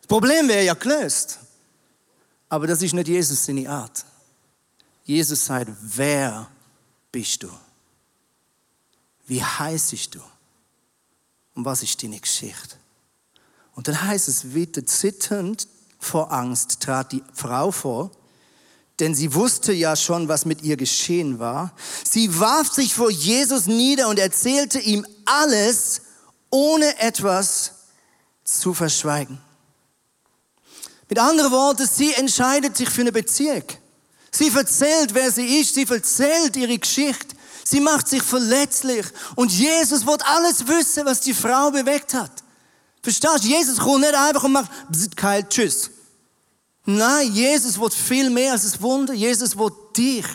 [0.00, 1.40] Das Problem wäre ja gelöst.
[2.48, 4.04] Aber das ist nicht Jesus seine Art.
[5.04, 6.48] Jesus sagt, wer
[7.10, 7.50] bist du?
[9.26, 10.20] Wie heißt du?
[11.54, 12.76] Und was ist deine Geschichte?
[13.74, 15.66] Und dann heißt es wieder, zitternd
[15.98, 18.10] vor Angst trat die Frau vor,
[19.00, 21.72] denn sie wusste ja schon, was mit ihr geschehen war.
[22.08, 26.02] Sie warf sich vor Jesus nieder und erzählte ihm alles,
[26.50, 27.72] ohne etwas
[28.44, 29.40] zu verschweigen.
[31.08, 33.64] Mit anderen Worten, sie entscheidet sich für eine Beziehung.
[34.30, 37.34] Sie erzählt, wer sie ist, sie erzählt ihre Geschichte,
[37.64, 42.30] sie macht sich verletzlich und Jesus wird alles wissen, was die Frau bewegt hat.
[43.02, 43.48] Verstehst du?
[43.48, 44.70] Jesus kommt nicht einfach und macht,
[45.16, 45.90] kein Tschüss.
[46.84, 49.12] Nein, Jesus wird viel mehr als ein Wunder.
[49.12, 50.26] Jesus wird dich.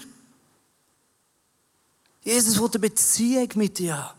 [2.24, 4.14] Jesus wird eine Beziehung mit dir.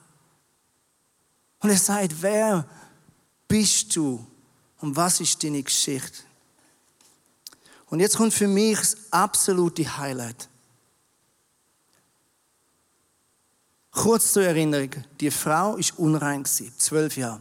[1.61, 2.69] Und er sagt, wer
[3.49, 4.25] bist du
[4.81, 6.23] und was ist deine Geschichte?
[7.89, 10.49] Und jetzt kommt für mich das absolute Highlight.
[13.91, 17.41] Kurz zur Erinnerung, die Frau ist unrein zwölf Jahre.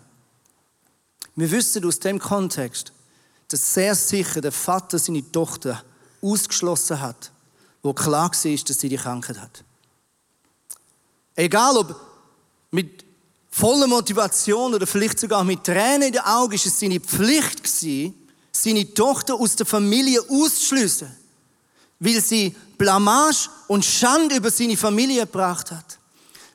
[1.35, 2.93] Wir wissen aus dem Kontext,
[3.47, 5.83] dass sehr sicher der Vater seine Tochter
[6.21, 7.31] ausgeschlossen hat,
[7.83, 9.63] wo klar war, dass sie die Krankheit hat.
[11.35, 11.95] Egal ob
[12.71, 13.05] mit
[13.51, 18.13] voller Motivation oder vielleicht sogar mit Tränen in den Augen, ist es seine Pflicht gewesen,
[18.51, 21.15] seine Tochter aus der Familie auszuschliessen,
[21.99, 25.99] weil sie Blamage und Schande über seine Familie gebracht hat.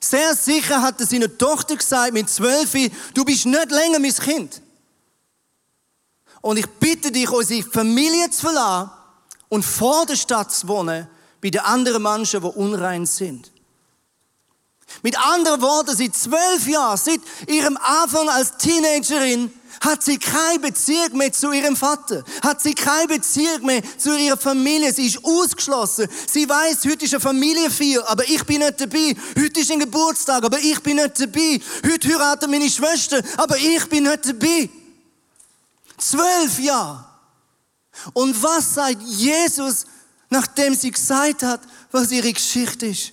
[0.00, 2.72] Sehr sicher hat er seiner Tochter gesagt mit zwölf,
[3.14, 4.62] du bist nicht länger mein Kind.
[6.40, 8.90] Und ich bitte dich, unsere Familie zu verlassen
[9.48, 11.06] und vor der Stadt zu wohnen,
[11.40, 13.50] bei den anderen Menschen, die unrein sind.
[15.02, 21.16] Mit anderen Worten, seit zwölf Jahren, seit ihrem Anfang als Teenagerin, hat sie keine Beziehung
[21.16, 24.92] mehr zu ihrem Vater, hat sie keine Beziehung mehr zu ihrer Familie.
[24.92, 26.06] Sie ist ausgeschlossen.
[26.26, 29.16] Sie weiß, heute ist eine Familienfeier, aber ich bin nicht dabei.
[29.38, 31.60] Heute ist ein Geburtstag, aber ich bin nicht dabei.
[31.90, 34.68] Heute heiratet meine Schwester, aber ich bin nicht dabei.
[36.00, 37.04] Zwölf Jahre.
[38.14, 39.86] Und was sagt Jesus,
[40.30, 41.60] nachdem sie gesagt hat,
[41.90, 43.12] was ihre Geschichte ist?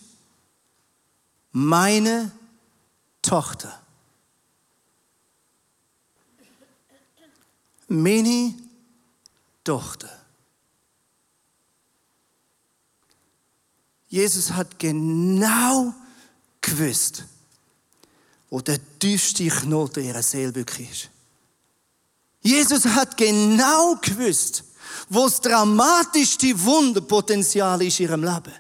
[1.52, 2.32] Meine
[3.22, 3.82] Tochter.
[7.90, 8.54] Meine
[9.64, 10.10] Tochter.
[14.10, 15.94] Jesus hat genau
[16.62, 17.26] gewusst,
[18.50, 21.10] wo der tiefste Knoten ihrer Seele wirklich ist.
[22.48, 24.64] Jesus hat genau gewusst,
[25.10, 28.54] wo das dramatischste Wunderpotenzial ist in ihrem Leben.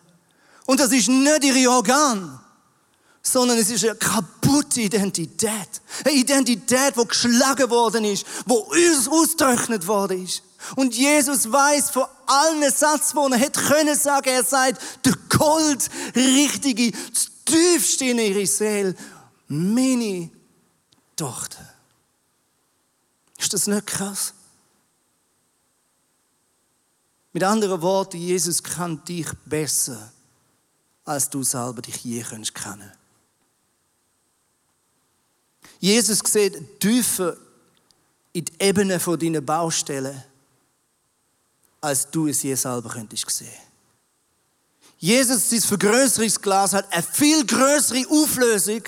[0.65, 2.37] Und das ist nicht ihre Organ,
[3.21, 5.81] sondern es ist eine kaputte Identität.
[6.03, 8.67] Eine Identität, die geschlagen worden ist, wo
[9.09, 10.43] ausgetrocknet worden ist.
[10.75, 14.73] Und Jesus weiß vor allen Satz, wo er hätte können sagen, er sei
[15.05, 18.95] der Gold, richtige, das tiefste in ihre Seele,
[19.47, 20.29] meine
[21.15, 21.66] Tochter.
[23.37, 24.33] Ist das nicht krass?
[27.33, 30.11] Mit anderen Worten, Jesus kann dich besser,
[31.05, 32.97] als du selber dich je kennen kannst.
[35.79, 37.37] Jesus sieht tiefer
[38.33, 40.23] in die Ebene von deinen Baustellen,
[41.81, 43.51] als du es je selber könntest sehen.
[44.97, 48.81] Jesus, sein Vergrößerungsglas hat eine viel größere Auflösung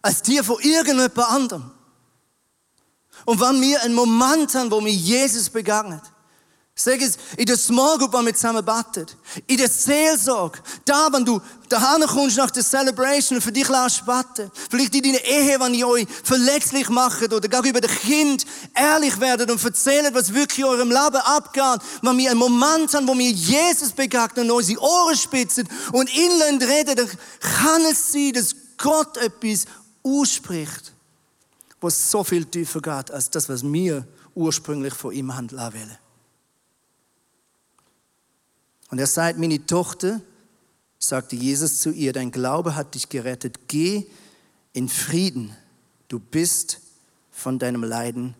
[0.00, 1.70] als die von irgendjemand anderem.
[3.28, 6.00] Und wenn wir einen Moment haben, wo wir Jesus begegnet,
[6.74, 9.04] Sag es, in der Small Group, wo wir zusammen beten.
[9.48, 10.60] In der Seelsorge.
[10.84, 11.38] Da, wenn du
[11.68, 14.50] daheim kommst nach der Celebration und für dich lässt beten.
[14.70, 19.50] Vielleicht in deiner Ehe, wenn ihr euch verletzlich macht oder gegenüber dem Kind ehrlich werdet
[19.50, 21.80] und erzählt, was wirklich in eurem Leben abgeht.
[22.00, 26.62] Wenn wir einen Moment haben, wo wir Jesus begegnen und unsere Ohren spitzen und inland
[26.62, 27.10] reden, dann
[27.40, 29.66] kann es sein, dass Gott etwas
[30.02, 30.94] ausspricht,
[31.80, 35.98] was so viel tiefer geht, als das, was wir ursprünglich von ihm haben wollen.
[38.90, 40.20] Und er sagt, meine Tochter,
[40.98, 43.68] sagte Jesus zu ihr, dein Glaube hat dich gerettet.
[43.68, 44.06] Geh
[44.72, 45.54] in Frieden.
[46.08, 46.80] Du bist
[47.30, 48.34] von deinem Leiden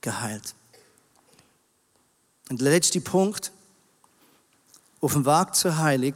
[0.00, 0.54] geheilt.
[2.48, 3.52] Und der letzte Punkt.
[5.02, 6.14] Dem Weg zur Heilig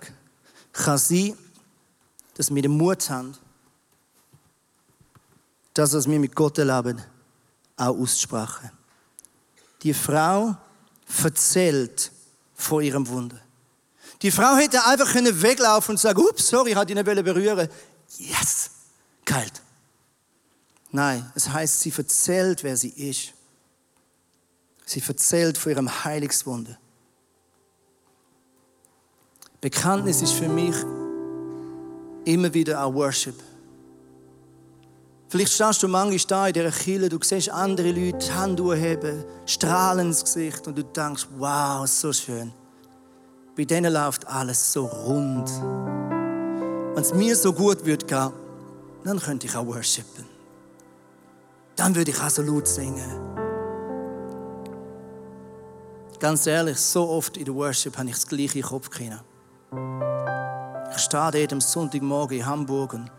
[2.34, 3.34] dass wir den Mut haben,
[5.74, 7.02] das, was wir mit Gott erleben,
[7.76, 8.70] auch auszusprechen.
[9.82, 10.56] Die Frau
[11.22, 12.10] erzählt
[12.54, 13.40] vor ihrem Wunder.
[14.22, 17.68] Die Frau hätte einfach können weglaufen und sagen, ups, sorry, ich hatte ihn nicht berühren.
[18.16, 18.70] Yes,
[19.24, 19.60] kalt.
[20.92, 23.34] Nein, es heißt, sie erzählt, wer sie ist.
[24.86, 26.78] Sie erzählt von ihrem Heiligswunder.
[29.60, 30.76] Bekanntnis ist für mich
[32.24, 33.34] immer wieder auch Worship.
[35.34, 39.24] Vielleicht stehst du manchmal da in dieser Kille, du siehst andere Leute die Hand heben,
[39.46, 42.52] strahlen ins Gesicht und du denkst, wow, so schön.
[43.56, 45.50] Bei denen läuft alles so rund.
[46.94, 48.30] Wenn es mir so gut würde gehen,
[49.02, 50.24] dann könnte ich auch worshipen.
[51.74, 53.10] Dann würde ich auch so laut singen.
[56.20, 59.16] Ganz ehrlich, so oft in der Worship habe ich das gleiche Kopfkino.
[60.94, 63.10] Ich stehe dort am Sonntagmorgen in Hamburg und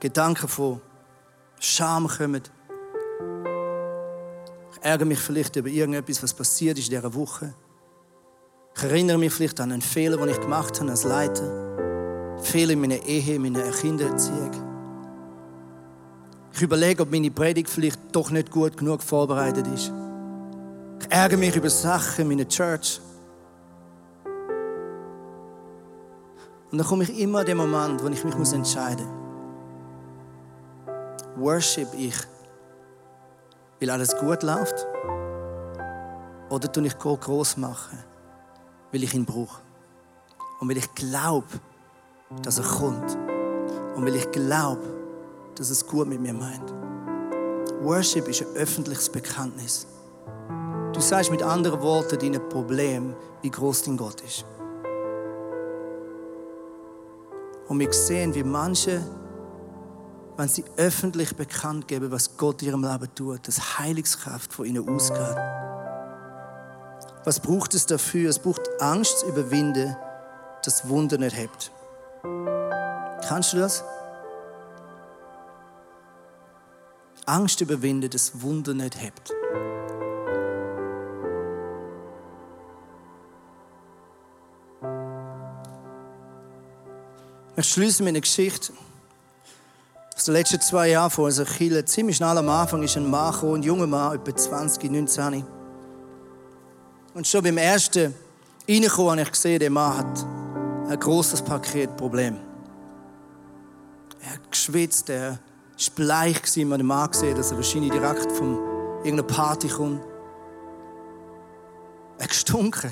[0.00, 0.80] Gedanken von
[1.60, 2.42] Scham kommen.
[4.72, 7.54] Ich ärgere mich vielleicht über irgendetwas, was passiert ist in dieser Woche.
[8.76, 12.36] Ich erinnere mich vielleicht an einen Fehler, den ich gemacht habe als Leiter.
[12.42, 14.50] Fehler in meiner Ehe, in meiner Kindererziehung.
[16.52, 19.92] Ich überlege, ob meine Predigt vielleicht doch nicht gut genug vorbereitet ist.
[21.00, 23.00] Ich ärgere mich über Sachen in meiner Church.
[26.70, 29.25] Und dann komme ich immer an den Moment, wo ich mich entscheiden muss.
[31.36, 32.16] Worship ich,
[33.80, 34.86] weil alles gut läuft?
[36.48, 37.98] Oder tue ich Gott groß machen?
[38.92, 39.60] weil ich ihn brauche.
[40.60, 41.46] Und weil ich glaube,
[42.42, 43.16] dass er kommt.
[43.94, 44.82] Und weil ich glaube,
[45.54, 46.72] dass es gut mit mir meint.
[47.82, 49.86] Worship ist ein öffentliches Bekanntnis.
[50.92, 54.46] Du sagst mit anderen Worten dein Problem, wie groß dein Gott ist.
[57.68, 59.04] Und wir sehen, wie manche,
[60.36, 64.86] wenn sie öffentlich bekannt geben, was Gott in ihrem Leben tut, dass Heilungskraft von ihnen
[64.88, 65.36] ausgeht.
[67.24, 68.30] Was braucht es dafür?
[68.30, 69.96] Es braucht Angst zu überwinden,
[70.64, 71.72] das Wunder nicht hebt.
[73.26, 73.82] Kannst du das?
[77.24, 79.32] Angst überwinden, das Wunder nicht hebt.
[87.56, 88.72] Ich schließe mit einer Geschichte
[90.16, 91.84] aus den letzten zwei Jahren von unserer Kirche.
[91.84, 95.44] Ziemlich schnell am Anfang ist ein Mann gekommen, ein junger Mann, etwa 20, 19.
[97.12, 98.14] Und schon beim ersten
[98.66, 100.26] Reinkommen habe ich gesehen, der Mann hat
[100.88, 102.38] ein großes Paketproblem.
[104.22, 105.38] Er hat geschwitzt, er war
[105.94, 108.58] bleich, man hat den Mann gesehen, dass er wahrscheinlich direkt von
[109.04, 110.02] irgendeiner Party kommt.
[112.16, 112.90] Er hat gestunken.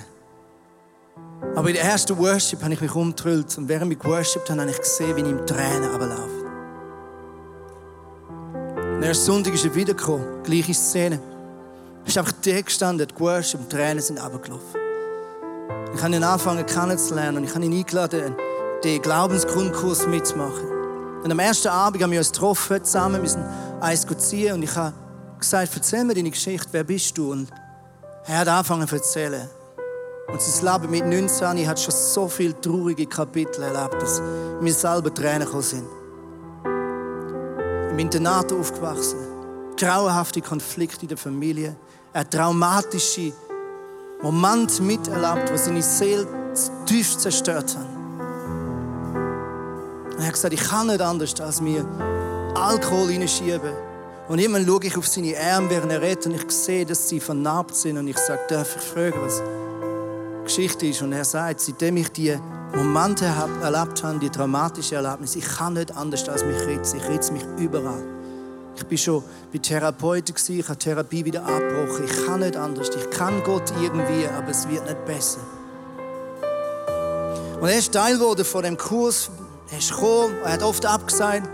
[1.57, 4.71] Aber in der ersten Worship habe ich mich umgetrüllt und während ich geworshipped habe, habe
[4.71, 6.44] ich gesehen, wie ihm Tränen runterlaufen.
[9.05, 11.21] Erst Sonntag ist er wiedergekommen, gleiche Szene.
[12.05, 14.81] Er ist einfach da gestanden, hat geworshippt und Tränen sind runtergelaufen.
[15.95, 18.35] Ich habe ihn angefangen kennenzulernen und ich habe ihn eingeladen,
[18.83, 20.71] den Glaubensgrundkurs mitzumachen.
[21.23, 23.45] Und am ersten Abend haben wir uns getroffen, zusammen, wir sind
[23.83, 24.95] eins ziehen und ich habe
[25.39, 27.33] gesagt, erzähl mir deine Geschichte, wer bist du?
[27.33, 27.51] Und
[28.25, 29.51] er hat angefangen zu erzählen.
[30.33, 34.23] Und sein Leben mit 19 hat schon so viele traurige Kapitel erlebt, dass
[34.63, 36.04] mir selber Tränen gekommen sind.
[37.95, 39.21] Im Internat aufgewachsen,
[39.77, 41.77] grauenhafte Konflikte in der Familie,
[42.13, 43.33] ein traumatische
[44.21, 46.27] Momente miterlebt, wo seine Seele
[46.87, 48.19] tief zerstört haben.
[50.07, 51.87] Und er hat gesagt, ich kann nicht anders, als mir
[52.57, 53.73] Alkohol hineinschieben.
[54.27, 57.21] Und immer schaue ich auf seine Arme, während er redet, und ich sehe, dass sie
[57.21, 57.97] vernarbt sind.
[57.97, 61.01] Und ich sage, darf ich fragen, was die Geschichte ist?
[61.01, 62.37] Und er sagt, seitdem ich die
[62.75, 63.25] Momente
[63.63, 66.99] erlebt habe, die traumatische Erlebnis, ich kann nicht anders, als mich ritzen.
[66.99, 68.03] Ich ritze mich überall.
[68.77, 69.23] Ich bin schon
[69.53, 72.05] bei Therapeuten, ich habe Therapie wieder abgebrochen.
[72.05, 72.91] Ich kann nicht anders.
[72.91, 75.41] Ich kann Gott irgendwie, aber es wird nicht besser.
[77.61, 79.31] Und er ist Teil geworden von dem Kurs.
[79.71, 81.49] Er ist gekommen, er hat oft abgesagt.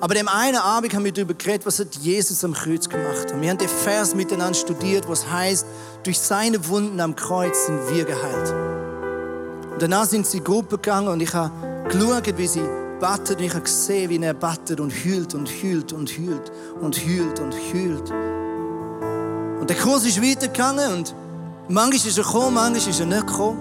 [0.00, 3.40] Aber dem einen Abend haben wir darüber geredet, was hat Jesus am Kreuz gemacht hat.
[3.40, 5.64] Wir haben den Vers miteinander studiert, was heißt,
[6.02, 8.83] durch seine Wunden am Kreuz sind wir geheilt.
[9.74, 11.50] Und danach sind sie in die Gruppe gegangen und ich habe
[11.88, 12.62] geschaut, wie sie
[13.00, 16.96] battet und ich habe gesehen, wie er battet und hüllt und hüllt und hüllt und
[16.96, 18.10] hüllt und hüllt.
[19.60, 21.14] Und der Kurs ist weitergegangen und
[21.68, 23.58] manchmal ist er gekommen, manchmal ist er nicht gekommen.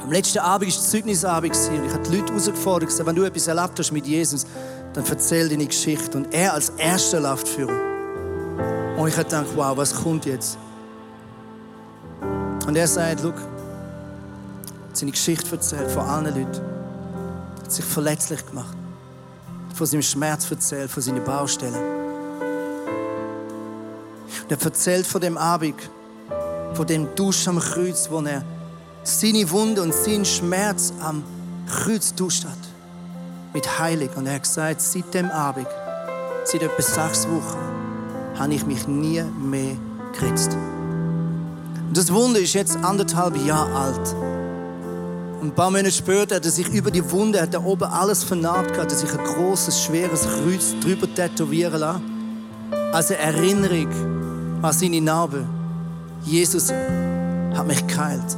[0.00, 3.48] Am letzten Abend war Zeugnisabend und ich habe die Leute herausgefordert, gesagt, wenn du etwas
[3.48, 4.46] erlebt hast mit Jesus,
[4.92, 6.16] dann erzähl deine Geschichte.
[6.16, 7.76] Und er als Erster läuft führen.
[8.96, 10.56] Und ich habe gedacht, wow, was kommt jetzt?
[12.64, 13.32] Und er sagt, schau,
[14.96, 16.62] seine Geschichte erzählt von allen Leuten.
[17.56, 18.76] Er hat sich verletzlich gemacht.
[19.74, 21.74] Von seinem Schmerz erzählt, von seinen Baustellen.
[24.42, 25.74] Und er erzählt von dem Abend,
[26.74, 28.42] von dem Dusch am Kreuz, wo er
[29.02, 31.22] seine Wunde und seinen Schmerz am
[31.68, 32.52] Kreuz duscht hat.
[33.52, 34.10] Mit Heilig.
[34.16, 35.66] Und er hat gesagt, seit dem Abend,
[36.44, 39.76] seit etwa sechs Wochen, habe ich mich nie mehr
[40.18, 40.56] geritzt.
[41.92, 44.35] Das Wunder ist jetzt anderthalb Jahre alt.
[45.40, 48.24] Und ein paar Monate später hat er sich über die Wunde, hat er oben alles
[48.24, 52.02] vernarbt gehabt, hat sich ein großes, schweres Kreuz drüber tätowieren lassen.
[52.92, 53.88] Als Erinnerung
[54.62, 55.44] an seine Narbe.
[56.24, 58.36] Jesus hat mich geheilt.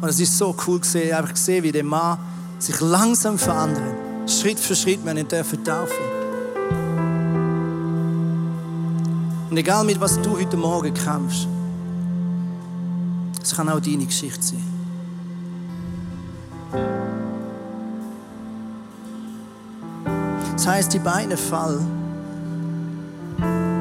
[0.00, 2.18] Und es ist so cool gesehen, einfach gesehen, wie der Mann
[2.58, 3.94] sich langsam verändert.
[4.26, 6.04] Schritt für Schritt, wir ihn dürfen taufen.
[9.50, 11.46] Und egal mit was du heute Morgen kämpfst,
[13.42, 14.71] es kann auch deine Geschichte sein.
[20.62, 21.80] Das heißt, die beiden Fall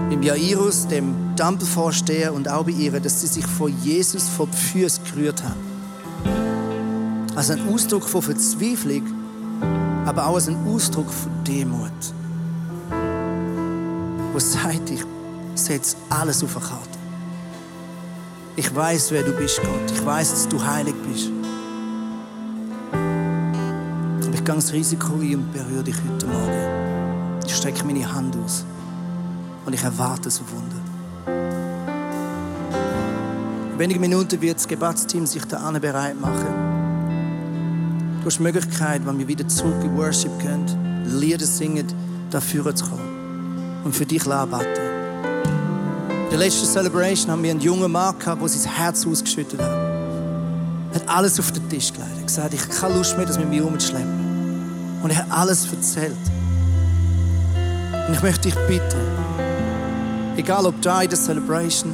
[0.09, 4.57] im Jairus, dem Tempelvorsteher und auch bei ihr, dass sie sich vor Jesus vor die
[4.57, 5.59] Füße gerührt haben
[7.35, 9.03] als ein Ausdruck von Verzweiflung,
[10.07, 11.91] aber auch als ein Ausdruck von Demut.
[14.33, 15.05] Wo sagt, ich
[15.53, 16.97] setze alles auf eine Karte.
[18.55, 19.91] Ich weiß, wer du bist, Gott.
[19.93, 21.29] Ich weiß, dass du heilig bist.
[22.91, 26.70] Aber ich gehe das Risiko ein und berühre dich heute Morgen.
[27.51, 28.63] Ich strecke meine Hand aus
[29.65, 30.77] und ich erwarte so Wunder.
[33.73, 36.45] In wenigen Minuten wird das Gebetsteam sich da bereit machen.
[38.21, 40.65] Du hast die Möglichkeit, wenn wir wieder zurück in Worship gehen,
[41.19, 41.87] Lieder singen,
[42.29, 44.81] dafür zu kommen und für dich arbeiten.
[46.23, 49.69] In der letzten Celebration haben wir einen jungen Mann gehabt, der sein Herz ausgeschüttet hat.
[50.93, 52.11] Er hat alles auf den Tisch gelegt.
[52.11, 55.01] Er hat gesagt, ich habe keine Lust mehr, das mit mir umzuschleppen.
[55.03, 56.15] Und er hat alles erzählt.
[58.07, 59.01] Und ich möchte dich bitten,
[60.37, 61.91] egal ob da in der Celebration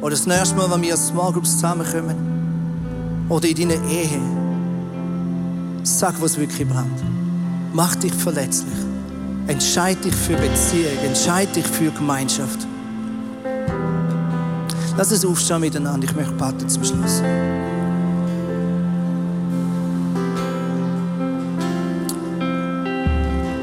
[0.00, 4.20] oder das nächste Mal, wenn wir als Small Groups zusammenkommen oder in deiner Ehe,
[5.84, 7.02] Sag, was wirklich brennt.
[7.72, 8.72] Mach dich verletzlich.
[9.48, 10.96] Entscheid dich für Beziehung.
[11.04, 12.66] Entscheid dich für Gemeinschaft.
[14.96, 16.06] Lass uns aufstehen miteinander.
[16.06, 17.20] Ich möchte beten zum Schluss.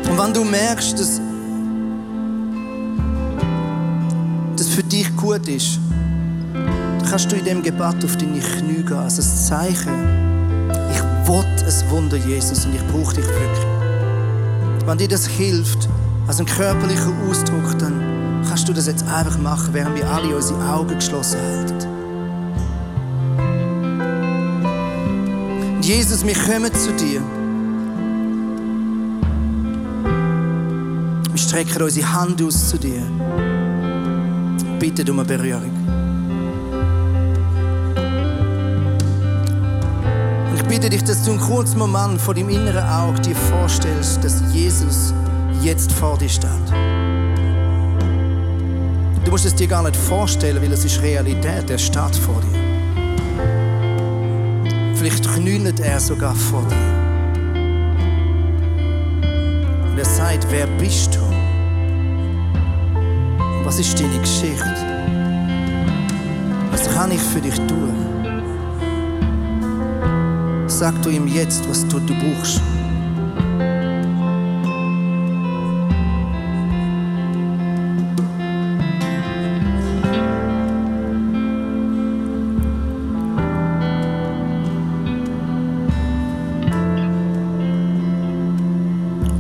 [0.10, 1.22] Und wenn du merkst, dass
[4.80, 5.78] für dich gut ist,
[6.54, 9.90] dann kannst du in dem Gebet auf deine Knie gehen, als ein Zeichen
[11.28, 14.88] will ein Wunder, Jesus, und ich brauche dich wirklich.
[14.88, 15.90] Wenn dir das hilft,
[16.28, 20.74] als ein körperlicher Ausdruck, dann kannst du das jetzt einfach machen, während wir alle unsere
[20.74, 21.88] Augen geschlossen halten.
[25.76, 27.22] Und Jesus, wir kommen zu dir.
[31.32, 33.04] Wir strecken unsere Hand aus zu dir.
[34.80, 35.90] Bitte um eine Berührung.
[40.70, 45.14] bitte dich, dass du einen kurzen Moment vor dem inneren Auge dir vorstellst, dass Jesus
[45.64, 46.50] jetzt vor dir steht.
[49.26, 52.60] Du musst es dir gar nicht vorstellen, weil es ist Realität, er steht vor dir.
[54.96, 56.76] Vielleicht knühlt er sogar vor dir.
[59.92, 61.29] Und er sagt, wer bist du?
[63.70, 64.66] Was ist deine Geschichte?
[66.72, 67.94] Was kann ich für dich tun?
[70.66, 72.64] Sag du ihm jetzt, was du, du brauchst.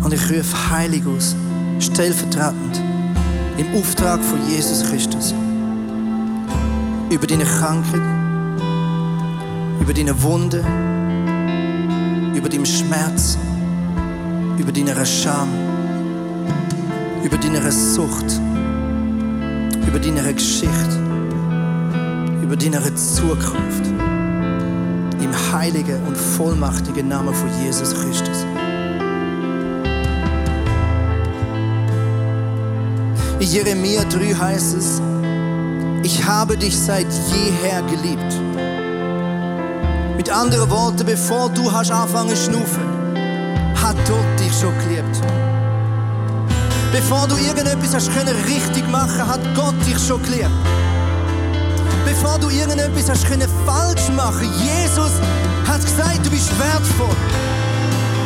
[0.04, 1.36] Und ich rufe heilig aus,
[1.80, 2.89] stellvertretend,
[3.60, 5.34] im Auftrag von Jesus Christus.
[7.10, 8.02] Über deine Krankheit,
[9.82, 10.60] über deine Wunde,
[12.36, 13.38] über deinen Schmerz,
[14.58, 15.50] über deine Scham,
[17.22, 18.40] über deine Sucht,
[19.86, 20.98] über deine Geschichte,
[22.42, 23.86] über deine Zukunft.
[25.22, 28.46] Im heiligen und vollmachtigen Namen von Jesus Christus.
[33.42, 35.02] Jeremia 3 heißt es,
[36.04, 38.34] ich habe dich seit jeher geliebt.
[40.18, 42.84] Mit anderen Worten, bevor du hast angefangen zu schnaufen,
[43.82, 45.22] hat Gott dich schon geliebt.
[46.92, 50.50] Bevor du irgendetwas hast können richtig machen, hat Gott dich schon geliebt.
[52.06, 55.14] Bevor du irgendetwas hast können falsch machen, Jesus
[55.66, 57.16] hat gesagt, du bist wertvoll.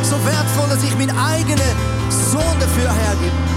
[0.02, 1.76] So wertvoll, dass ich meinen eigenen
[2.10, 3.53] Sohn dafür hergebe.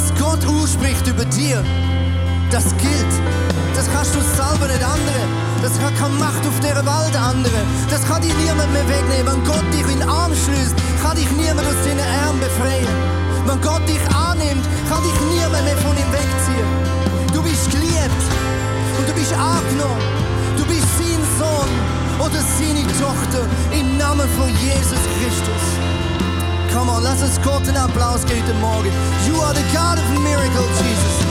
[0.00, 1.62] Was Gott ausspricht über dir,
[2.50, 3.14] das gilt.
[3.74, 5.22] Das kannst du selber nicht andere.
[5.62, 7.60] Das hat keine Macht auf dieser Welt andere.
[7.90, 9.26] Das kann dich niemand mehr wegnehmen.
[9.26, 12.88] Wenn Gott dich in den Arm schließt, kann dich niemand aus deinen Armen befreien.
[13.46, 16.68] Wenn Gott dich annimmt, kann dich niemand mehr von ihm wegziehen.
[17.32, 18.22] Du bist geliebt
[18.98, 20.04] und du bist angenommen.
[20.56, 21.70] Du bist sein Sohn
[22.24, 25.89] oder seine Tochter im Namen von Jesus Christus.
[26.80, 28.90] Come on, lass uns Gott einen Applaus geben heute Morgen.
[29.26, 31.29] You are the God of miracles, Jesus.